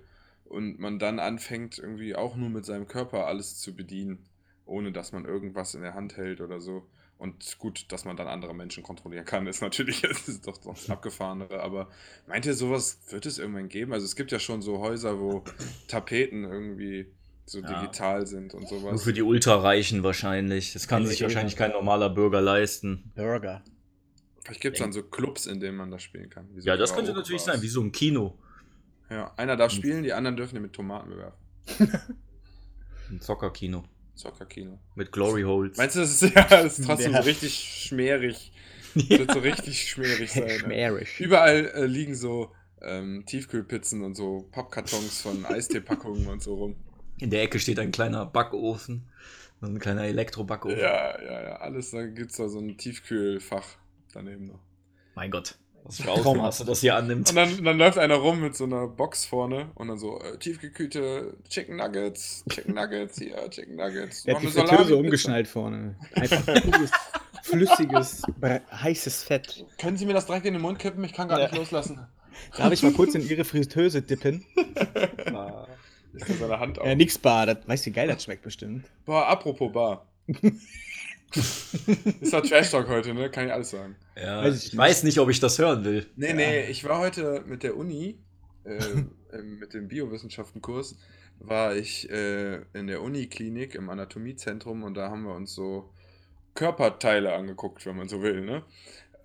Und 0.49 0.79
man 0.79 0.97
dann 0.99 1.19
anfängt, 1.19 1.77
irgendwie 1.77 2.15
auch 2.15 2.35
nur 2.35 2.49
mit 2.49 2.65
seinem 2.65 2.87
Körper 2.87 3.27
alles 3.27 3.59
zu 3.59 3.75
bedienen, 3.75 4.25
ohne 4.65 4.91
dass 4.91 5.11
man 5.11 5.25
irgendwas 5.25 5.73
in 5.75 5.81
der 5.81 5.93
Hand 5.93 6.17
hält 6.17 6.41
oder 6.41 6.61
so. 6.61 6.87
Und 7.17 7.57
gut, 7.57 7.91
dass 7.91 8.05
man 8.05 8.15
dann 8.15 8.27
andere 8.27 8.53
Menschen 8.53 8.83
kontrollieren 8.83 9.25
kann, 9.25 9.47
ist 9.47 9.61
natürlich 9.61 10.01
das 10.07 10.27
ist 10.27 10.47
doch 10.47 10.57
das 10.57 10.89
Abgefahrenere. 10.89 11.61
Aber 11.61 11.89
meint 12.27 12.45
ihr, 12.45 12.53
sowas 12.53 12.99
wird 13.09 13.25
es 13.25 13.39
irgendwann 13.39 13.69
geben? 13.69 13.91
Also 13.91 14.05
es 14.05 14.15
gibt 14.15 14.31
ja 14.31 14.39
schon 14.39 14.61
so 14.61 14.79
Häuser, 14.79 15.19
wo 15.19 15.43
Tapeten 15.87 16.43
irgendwie 16.43 17.07
so 17.45 17.59
Ja. 17.59 17.67
digital 17.67 18.27
sind 18.27 18.53
und 18.53 18.67
sowas. 18.67 18.91
Nur 18.91 18.99
für 18.99 19.13
die 19.13 19.21
Ultrareichen 19.23 20.03
wahrscheinlich. 20.03 20.73
Das 20.73 20.87
kann 20.87 21.03
Ja, 21.03 21.09
sich 21.09 21.21
wahrscheinlich 21.23 21.55
kein 21.55 21.71
normaler 21.71 22.09
Bürger 22.09 22.41
leisten. 22.41 23.11
Burger. 23.15 23.63
Vielleicht 24.43 24.61
gibt 24.61 24.75
es 24.75 24.79
dann 24.81 24.93
so 24.93 25.03
Clubs, 25.03 25.45
in 25.45 25.59
denen 25.59 25.75
man 25.77 25.91
das 25.91 26.03
spielen 26.03 26.29
kann. 26.29 26.47
wie 26.55 26.61
so 26.61 26.67
Ja, 26.67 26.77
das 26.77 26.93
könnte 26.93 27.13
natürlich 27.13 27.41
sein, 27.41 27.61
wie 27.61 27.67
so 27.67 27.81
ein 27.81 27.91
Kino. 27.91 28.37
Ja, 29.09 29.33
einer 29.37 29.55
darf 29.55 29.71
Und- 29.71 29.77
spielen, 29.77 30.03
die 30.03 30.13
anderen 30.13 30.35
dürfen 30.37 30.55
ihn 30.57 30.61
mit 30.61 30.73
Tomaten 30.73 31.09
bewerfen. 31.09 31.37
Ein 33.09 33.21
Zockerkino. 33.21 33.83
Zockerkino. 34.15 34.79
Mit 34.95 35.11
Glory 35.11 35.43
Holes. 35.43 35.77
Meinst 35.77 35.95
du, 35.95 35.99
das 36.01 36.21
ist, 36.21 36.35
ja, 36.35 36.43
das 36.43 36.79
ist 36.79 36.85
trotzdem 36.85 37.13
Ja. 37.13 37.21
so 37.21 37.27
richtig 37.27 37.53
schmierig? 37.87 38.51
Das 38.95 39.09
wird 39.09 39.31
so 39.31 39.39
richtig 39.39 39.89
schmierig 39.89 40.31
sein. 40.31 40.45
ne? 40.45 40.49
Schmärisch. 40.59 41.19
Überall 41.19 41.67
äh, 41.75 41.85
liegen 41.85 42.15
so 42.15 42.51
ähm, 42.81 43.23
Tiefkühlpizzen 43.27 44.01
und 44.01 44.15
so 44.15 44.47
Pappkartons 44.51 45.21
von 45.21 45.45
Eisteepackungen 45.45 46.25
und 46.27 46.41
so 46.41 46.55
rum. 46.55 46.75
In 47.19 47.29
der 47.29 47.43
Ecke 47.43 47.59
steht 47.59 47.77
ein 47.77 47.91
kleiner 47.91 48.25
Backofen. 48.25 49.07
So 49.61 49.67
ein 49.67 49.77
kleiner 49.77 50.03
Elektrobackofen. 50.05 50.79
Ja, 50.79 51.21
ja, 51.21 51.43
ja, 51.43 51.55
alles. 51.57 51.91
Da 51.91 52.07
gibt 52.07 52.31
es 52.31 52.37
da 52.37 52.49
so 52.49 52.57
ein 52.59 52.75
Tiefkühlfach 52.75 53.67
daneben 54.13 54.47
noch. 54.47 54.59
Mein 55.13 55.29
Gott. 55.29 55.59
Was 55.87 56.01
für 56.01 56.11
Ausmaße 56.11 56.65
das 56.65 56.81
hier 56.81 56.95
annimmt. 56.95 57.29
Und 57.29 57.35
dann, 57.35 57.63
dann 57.63 57.77
läuft 57.77 57.97
einer 57.97 58.15
rum 58.15 58.41
mit 58.41 58.55
so 58.55 58.65
einer 58.65 58.87
Box 58.87 59.25
vorne 59.25 59.71
und 59.75 59.87
dann 59.87 59.97
so 59.97 60.19
äh, 60.21 60.37
tiefgekühlte 60.37 61.33
Chicken 61.49 61.77
Nuggets, 61.77 62.43
Chicken 62.49 62.73
Nuggets, 62.75 63.17
hier, 63.17 63.49
Chicken 63.49 63.75
Nuggets. 63.77 64.23
Der 64.23 64.33
noch 64.33 64.43
hat 64.43 64.53
die 64.53 64.59
eine 64.59 64.67
Fritteuse 64.67 64.97
umgeschnallt 64.97 65.47
vorne. 65.47 65.95
Einfach 66.13 66.45
pures, 66.45 66.91
flüssiges, 67.43 68.21
heißes 68.71 69.23
Fett. 69.23 69.65
Können 69.77 69.95
Sie 69.97 70.05
mir 70.05 70.13
das 70.13 70.25
direkt 70.25 70.45
in 70.45 70.53
den 70.53 70.61
Mund 70.61 70.77
kippen? 70.79 71.03
Ich 71.05 71.13
kann 71.13 71.29
gar 71.29 71.39
Ja. 71.39 71.47
nicht 71.47 71.57
loslassen. 71.57 72.05
Darf 72.55 72.71
ich 72.71 72.83
mal 72.83 72.91
kurz 72.91 73.15
in 73.15 73.27
Ihre 73.27 73.45
Fritteuse 73.45 74.01
dippen? 74.01 74.45
Ist 76.13 76.29
das 76.29 76.39
seine 76.39 76.59
Hand 76.59 76.79
auf. 76.79 76.85
Ja, 76.87 76.95
nix 76.95 77.17
Bar, 77.17 77.45
das, 77.45 77.57
weißt 77.67 77.85
du, 77.85 77.89
wie 77.89 77.93
geil 77.93 78.07
das 78.07 78.23
schmeckt 78.23 78.41
bestimmt. 78.43 78.85
Boah, 79.05 79.27
apropos 79.27 79.71
Bar. 79.71 80.05
ist 82.21 82.33
doch 82.33 82.41
Trash 82.41 82.71
Talk 82.71 82.87
heute, 82.87 83.13
ne? 83.13 83.29
Kann 83.29 83.47
ich 83.47 83.53
alles 83.53 83.71
sagen. 83.71 83.95
Ja, 84.15 84.43
Weiß 84.43 84.63
ich 84.65 84.73
ich 84.73 84.77
weiß 84.77 85.03
nicht, 85.03 85.19
ob 85.19 85.29
ich 85.29 85.39
das 85.39 85.59
hören 85.59 85.83
will. 85.83 86.05
Nee, 86.15 86.27
Ja. 86.29 86.33
nee, 86.33 86.65
ich 86.69 86.83
war 86.83 86.99
heute 86.99 87.43
mit 87.45 87.63
der 87.63 87.75
Uni, 87.77 88.19
äh, 88.63 89.37
mit 89.41 89.73
dem 89.73 89.87
Biowissenschaftenkurs, 89.87 90.97
war 91.39 91.75
ich 91.75 92.09
äh, 92.09 92.61
in 92.73 92.87
der 92.87 93.01
Uniklinik 93.01 93.75
im 93.75 93.89
Anatomiezentrum 93.89 94.83
und 94.83 94.95
da 94.95 95.09
haben 95.09 95.23
wir 95.23 95.35
uns 95.35 95.53
so 95.53 95.91
Körperteile 96.55 97.33
angeguckt, 97.33 97.85
wenn 97.85 97.95
man 97.97 98.09
so 98.09 98.21
will, 98.23 98.41
ne? 98.41 98.63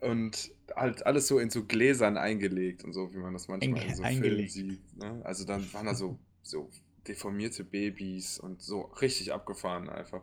Und 0.00 0.50
halt 0.74 1.06
alles 1.06 1.28
so 1.28 1.38
in 1.38 1.48
so 1.50 1.64
Gläsern 1.64 2.16
eingelegt 2.16 2.82
und 2.84 2.92
so, 2.92 3.12
wie 3.14 3.18
man 3.18 3.32
das 3.32 3.46
manchmal 3.48 3.80
in 3.82 3.88
so 3.94 4.02
Filmen 4.02 4.04
eingelegt. 4.04 4.50
sieht. 4.52 4.96
Ne? 4.98 5.20
Also 5.24 5.44
dann 5.44 5.72
waren 5.72 5.86
da 5.86 5.94
so, 5.94 6.18
so 6.42 6.68
deformierte 7.06 7.62
Babys 7.62 8.38
und 8.38 8.60
so 8.62 8.82
richtig 9.00 9.32
abgefahren 9.32 9.88
einfach. 9.88 10.22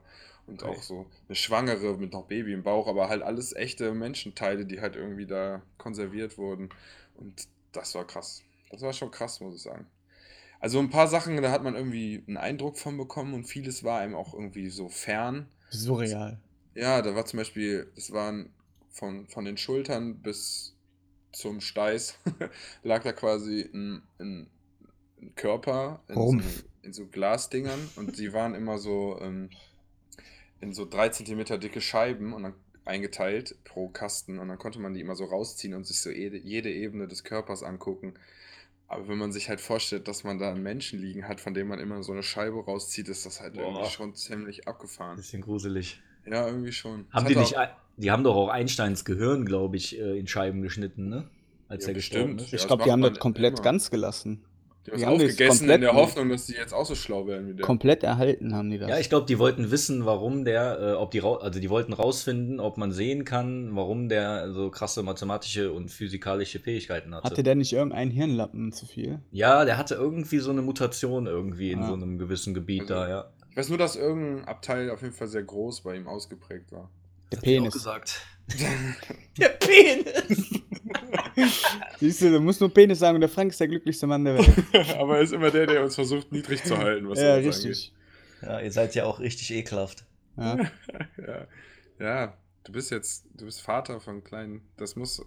Und 0.49 0.63
Okay. 0.63 0.71
auch 0.71 0.81
so 0.81 1.05
eine 1.27 1.35
Schwangere 1.35 1.97
mit 1.97 2.13
noch 2.13 2.25
Baby 2.25 2.53
im 2.53 2.63
Bauch, 2.63 2.87
aber 2.87 3.07
halt 3.07 3.21
alles 3.21 3.55
echte 3.55 3.93
Menschenteile, 3.93 4.65
die 4.65 4.81
halt 4.81 4.95
irgendwie 4.95 5.27
da 5.27 5.61
konserviert 5.77 6.37
wurden. 6.37 6.69
Und 7.15 7.47
das 7.71 7.93
war 7.95 8.05
krass. 8.05 8.41
Das 8.71 8.81
war 8.81 8.93
schon 8.93 9.11
krass, 9.11 9.39
muss 9.41 9.55
ich 9.55 9.61
sagen. 9.61 9.85
Also 10.59 10.79
ein 10.79 10.89
paar 10.89 11.07
Sachen, 11.07 11.41
da 11.41 11.51
hat 11.51 11.63
man 11.63 11.75
irgendwie 11.75 12.23
einen 12.27 12.37
Eindruck 12.37 12.77
von 12.77 12.97
bekommen 12.97 13.33
und 13.33 13.45
vieles 13.45 13.83
war 13.83 13.99
einem 13.99 14.15
auch 14.15 14.33
irgendwie 14.33 14.69
so 14.69 14.89
fern. 14.89 15.47
Surreal. 15.69 16.39
Ja, 16.75 17.01
da 17.01 17.15
war 17.15 17.25
zum 17.25 17.37
Beispiel, 17.37 17.91
das 17.95 18.11
waren 18.11 18.49
von, 18.91 19.27
von 19.27 19.45
den 19.45 19.57
Schultern 19.57 20.21
bis 20.21 20.75
zum 21.31 21.61
Steiß, 21.61 22.17
lag 22.83 23.03
da 23.03 23.13
quasi 23.13 23.69
ein, 23.73 24.01
ein, 24.19 24.47
ein 25.21 25.35
Körper 25.35 26.01
in 26.07 26.15
so, 26.15 26.41
in 26.81 26.93
so 26.93 27.05
Glasdingern 27.05 27.89
und 27.95 28.17
die 28.17 28.33
waren 28.33 28.55
immer 28.55 28.77
so 28.79 29.17
ähm, 29.21 29.49
in 30.61 30.73
so 30.73 30.85
drei 30.85 31.09
Zentimeter 31.09 31.57
dicke 31.57 31.81
Scheiben 31.81 32.33
und 32.33 32.43
dann 32.43 32.53
eingeteilt 32.85 33.55
pro 33.65 33.89
Kasten 33.89 34.39
und 34.39 34.47
dann 34.47 34.57
konnte 34.57 34.79
man 34.79 34.93
die 34.93 35.01
immer 35.01 35.15
so 35.15 35.25
rausziehen 35.25 35.73
und 35.75 35.85
sich 35.85 35.99
so 36.01 36.09
jede, 36.09 36.37
jede 36.37 36.71
Ebene 36.71 37.07
des 37.07 37.23
Körpers 37.23 37.61
angucken. 37.63 38.15
Aber 38.87 39.07
wenn 39.07 39.19
man 39.19 39.31
sich 39.31 39.49
halt 39.49 39.61
vorstellt, 39.61 40.07
dass 40.07 40.23
man 40.23 40.39
da 40.39 40.49
einen 40.51 40.63
Menschen 40.63 40.99
liegen 40.99 41.27
hat, 41.27 41.39
von 41.39 41.53
dem 41.53 41.67
man 41.67 41.77
immer 41.79 42.01
so 42.01 42.11
eine 42.11 42.23
Scheibe 42.23 42.63
rauszieht, 42.65 43.07
ist 43.07 43.25
das 43.25 43.39
halt 43.41 43.53
Boah. 43.53 43.61
irgendwie 43.61 43.89
schon 43.91 44.15
ziemlich 44.15 44.67
abgefahren. 44.67 45.17
Bisschen 45.17 45.41
gruselig. 45.43 46.01
Ja, 46.25 46.47
irgendwie 46.47 46.71
schon. 46.71 47.05
Haben 47.11 47.27
die 47.27 47.35
nicht, 47.35 47.55
auch- 47.55 47.67
die 47.97 48.09
haben 48.09 48.23
doch 48.23 48.35
auch 48.35 48.49
Einsteins 48.49 49.05
Gehirn, 49.05 49.45
glaube 49.45 49.77
ich, 49.77 49.99
äh, 49.99 50.17
in 50.17 50.25
Scheiben 50.25 50.61
geschnitten, 50.63 51.07
ne? 51.09 51.29
Als 51.67 51.83
Ja, 51.83 51.89
er 51.89 51.93
gestorben 51.93 52.37
bestimmt. 52.37 52.53
ist. 52.53 52.61
Ich 52.61 52.67
glaube, 52.67 52.83
die 52.85 52.91
haben 52.91 53.01
das 53.03 53.19
komplett 53.19 53.53
immer. 53.53 53.61
ganz 53.61 53.91
gelassen. 53.91 54.43
Die 54.97 55.05
haben 55.05 55.15
es 55.17 55.23
aufgegessen 55.23 55.63
in 55.65 55.69
komplett 55.69 55.81
der 55.81 55.93
Hoffnung, 55.93 56.29
dass 56.29 56.45
die 56.45 56.53
jetzt 56.53 56.73
auch 56.73 56.85
so 56.85 56.95
schlau 56.95 57.27
werden 57.27 57.47
wie 57.47 57.53
der. 57.53 57.65
Komplett 57.65 58.03
erhalten 58.03 58.53
haben 58.55 58.69
die 58.69 58.77
das. 58.77 58.89
Ja, 58.89 58.97
ich 58.99 59.09
glaube, 59.09 59.25
die 59.25 59.39
wollten 59.39 59.71
wissen, 59.71 60.05
warum 60.05 60.45
der, 60.45 60.79
äh, 60.79 60.93
ob 60.93 61.11
die, 61.11 61.21
also 61.21 61.59
die 61.59 61.69
wollten 61.69 61.93
rausfinden, 61.93 62.59
ob 62.59 62.77
man 62.77 62.91
sehen 62.91 63.25
kann, 63.25 63.75
warum 63.75 64.09
der 64.09 64.51
so 64.53 64.69
krasse 64.69 65.03
mathematische 65.03 65.71
und 65.71 65.89
physikalische 65.91 66.59
Fähigkeiten 66.59 67.13
hatte. 67.15 67.25
Hatte 67.25 67.43
der 67.43 67.55
nicht 67.55 67.73
irgendeinen 67.73 68.11
Hirnlappen 68.11 68.71
zu 68.71 68.85
viel? 68.85 69.19
ja, 69.31 69.65
der 69.65 69.77
hatte 69.77 69.95
irgendwie 69.95 70.39
so 70.39 70.51
eine 70.51 70.61
Mutation 70.61 71.27
irgendwie 71.27 71.71
in 71.71 71.79
Ah. 71.79 71.87
so 71.87 71.93
einem 71.93 72.17
gewissen 72.17 72.53
Gebiet 72.53 72.81
Also- 72.81 72.93
da, 72.93 73.09
ja. 73.09 73.29
Ich 73.51 73.57
weiß 73.57 73.69
nur, 73.69 73.77
dass 73.77 73.95
irgendein 73.95 74.45
Abteil 74.47 74.89
auf 74.91 75.01
jeden 75.01 75.13
Fall 75.13 75.27
sehr 75.27 75.43
groß 75.43 75.81
bei 75.81 75.95
ihm 75.95 76.07
ausgeprägt 76.07 76.71
war. 76.71 76.89
Der 77.31 77.37
Penis. 77.37 77.73
gesagt. 77.73 78.21
der 79.39 79.49
Penis! 79.49 80.58
Siehst 81.99 82.21
du, 82.21 82.31
du 82.31 82.39
musst 82.39 82.59
nur 82.61 82.73
Penis 82.73 82.99
sagen 82.99 83.15
und 83.15 83.21
der 83.21 83.29
Frank 83.29 83.51
ist 83.51 83.59
der 83.59 83.67
glücklichste 83.67 84.07
Mann 84.07 84.23
der 84.25 84.37
Welt. 84.37 84.49
Aber 84.97 85.17
er 85.17 85.23
ist 85.23 85.33
immer 85.33 85.51
der, 85.51 85.67
der 85.67 85.83
uns 85.83 85.95
versucht, 85.95 86.31
niedrig 86.31 86.63
zu 86.63 86.77
halten, 86.77 87.09
was 87.09 87.19
ja, 87.19 87.41
sowas 87.41 87.63
richtig. 87.65 87.93
Ja, 88.41 88.59
ihr 88.61 88.71
seid 88.71 88.95
ja 88.95 89.05
auch 89.05 89.19
richtig 89.19 89.51
ekelhaft. 89.51 90.05
Ja. 90.37 90.51
angeht. 90.53 90.71
Ja. 91.27 91.47
ja, 91.99 92.33
du 92.63 92.71
bist 92.71 92.91
jetzt, 92.91 93.25
du 93.35 93.45
bist 93.45 93.61
Vater 93.61 93.99
von 93.99 94.23
kleinen, 94.23 94.61
das 94.77 94.95
muss, 94.95 95.25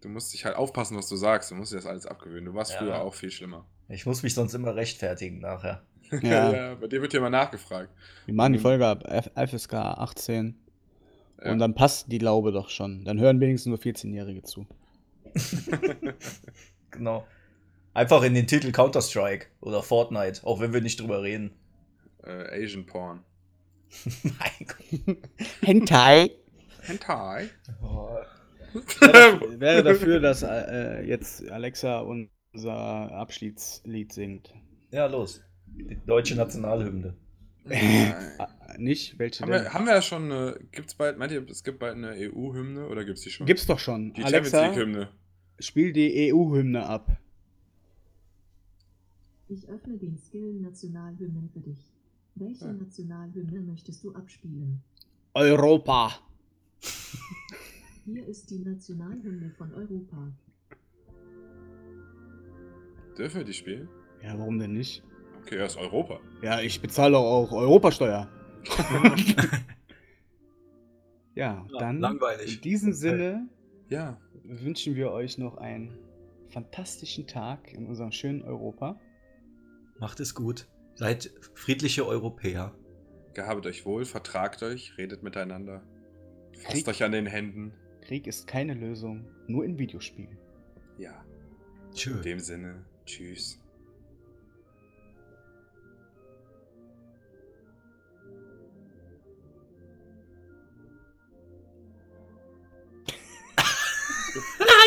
du 0.00 0.08
musst 0.08 0.32
dich 0.32 0.44
halt 0.44 0.56
aufpassen, 0.56 0.96
was 0.96 1.08
du 1.08 1.16
sagst, 1.16 1.50
du 1.50 1.54
musst 1.56 1.72
dir 1.72 1.76
das 1.76 1.86
alles 1.86 2.06
abgewöhnen. 2.06 2.44
Du 2.46 2.54
warst 2.54 2.72
Ja. 2.72 2.78
früher 2.78 3.00
auch 3.00 3.14
viel 3.14 3.30
schlimmer. 3.30 3.64
Ich 3.88 4.06
muss 4.06 4.22
mich 4.22 4.34
sonst 4.34 4.54
immer 4.54 4.74
rechtfertigen 4.76 5.40
nachher. 5.40 5.82
Ja. 6.22 6.76
bei 6.76 6.86
dir 6.86 7.02
wird 7.02 7.12
ja 7.12 7.18
immer 7.18 7.30
nachgefragt. 7.30 7.90
Wir 8.26 8.34
machen 8.34 8.52
die 8.52 8.58
Folge 8.60 8.86
ab 8.86 9.02
FSK 9.34 9.74
18 9.74 10.54
Ja. 11.44 11.50
und 11.50 11.58
dann 11.58 11.74
passt 11.74 12.10
die 12.12 12.18
Laube 12.18 12.52
doch 12.52 12.68
schon. 12.70 13.04
Dann 13.04 13.18
hören 13.18 13.40
wenigstens 13.40 13.70
nur 13.70 13.78
14-Jährige 13.78 14.42
zu. 14.44 14.66
Genau. 16.90 17.26
Einfach 17.94 18.22
in 18.22 18.34
den 18.34 18.46
Titel 18.46 18.72
Counter-Strike 18.72 19.46
oder 19.60 19.82
Fortnite, 19.82 20.46
auch 20.46 20.60
wenn 20.60 20.72
wir 20.72 20.80
nicht 20.80 21.00
drüber 21.00 21.22
reden. 21.22 21.52
Äh, 22.22 22.64
Asian 22.64 22.86
Porn. 22.86 23.22
mein 24.22 24.66
Gott. 24.66 25.16
Hentai. 25.62 26.30
Hentai. 26.82 27.48
Wäre 29.58 29.82
dafür, 29.82 30.20
dass 30.20 30.42
äh, 30.42 31.02
jetzt 31.02 31.48
Alexa 31.50 32.00
unser 32.00 33.12
Abschiedslied 33.12 34.12
singt. 34.12 34.54
Ja, 34.90 35.06
los. 35.06 35.42
Die 35.66 35.98
deutsche 36.06 36.34
Nationalhymne. 36.34 37.14
Äh, 37.68 38.12
nicht? 38.78 39.18
Welche 39.18 39.42
haben, 39.42 39.50
denn? 39.50 39.64
wir, 39.64 39.74
haben 39.74 39.86
wir 39.86 39.94
ja 39.94 40.02
schon 40.02 40.30
eine, 40.30 40.58
gibt's 40.72 40.94
bald, 40.94 41.18
meint 41.18 41.32
ihr, 41.32 41.44
es 41.48 41.64
gibt 41.64 41.78
bald 41.78 41.96
eine 41.96 42.12
EU-Hymne 42.12 42.88
oder 42.88 43.04
gibt's 43.04 43.22
die 43.22 43.30
schon? 43.30 43.46
Gibt's 43.46 43.66
doch 43.66 43.78
schon. 43.78 44.12
Die 44.12 44.22
Champions 44.22 44.54
Alexa, 44.54 44.66
League-Hymne. 44.66 45.08
Spiel 45.58 45.92
die 45.92 46.32
EU-Hymne 46.32 46.86
ab. 46.86 47.16
Ich 49.48 49.68
öffne 49.68 49.96
den 49.96 50.18
Skill 50.18 50.54
Nationalhymnen 50.54 51.48
für 51.52 51.60
dich. 51.60 51.78
Welche 52.34 52.66
Ja. 52.66 52.72
Nationalhymne 52.72 53.60
möchtest 53.60 54.02
du 54.04 54.12
abspielen? 54.14 54.82
Europa. 55.34 56.12
Hier 58.04 58.26
ist 58.26 58.50
die 58.50 58.58
Nationalhymne 58.58 59.50
von 59.50 59.72
Europa. 59.72 60.32
Dürfen 63.16 63.38
wir 63.38 63.44
die 63.44 63.54
spielen? 63.54 63.88
Ja, 64.22 64.38
warum 64.38 64.58
denn 64.58 64.72
nicht? 64.72 65.02
Okay, 65.42 65.58
ja, 65.58 65.66
ist 65.66 65.76
Europa. 65.76 66.20
Ja, 66.42 66.60
ich 66.60 66.80
bezahle 66.80 67.16
auch 67.18 67.52
Europasteuer. 67.52 68.28
ja, 71.34 71.66
dann 71.78 72.00
langweilig. 72.00 72.56
in 72.56 72.60
diesem 72.62 72.92
Sinne 72.92 73.48
Ja, 73.88 74.20
wünschen 74.48 74.94
wir 74.94 75.10
euch 75.12 75.38
noch 75.38 75.56
einen 75.56 75.98
fantastischen 76.48 77.26
Tag 77.26 77.72
in 77.72 77.86
unserem 77.86 78.12
schönen 78.12 78.42
Europa. 78.42 78.98
Macht 79.98 80.20
es 80.20 80.34
gut. 80.34 80.68
Seid 80.94 81.30
friedliche 81.54 82.06
Europäer. 82.06 82.74
gehabet 83.34 83.66
euch 83.66 83.84
wohl, 83.84 84.04
vertragt 84.06 84.62
euch, 84.62 84.96
redet 84.96 85.22
miteinander. 85.22 85.82
Fasst 86.54 86.68
Krieg- 86.84 86.88
euch 86.88 87.02
an 87.02 87.12
den 87.12 87.26
Händen. 87.26 87.72
Krieg 88.00 88.26
ist 88.26 88.46
keine 88.46 88.72
Lösung, 88.74 89.26
nur 89.46 89.64
in 89.64 89.78
Videospielen. 89.78 90.38
Ja, 90.96 91.22
Tschö. 91.92 92.16
in 92.16 92.22
dem 92.22 92.38
Sinne, 92.38 92.86
tschüss. 93.04 93.60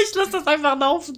Ich 0.10 0.15
lass 0.15 0.30
das 0.32 0.48
einfach 0.48 0.78
laufen. 0.80 1.17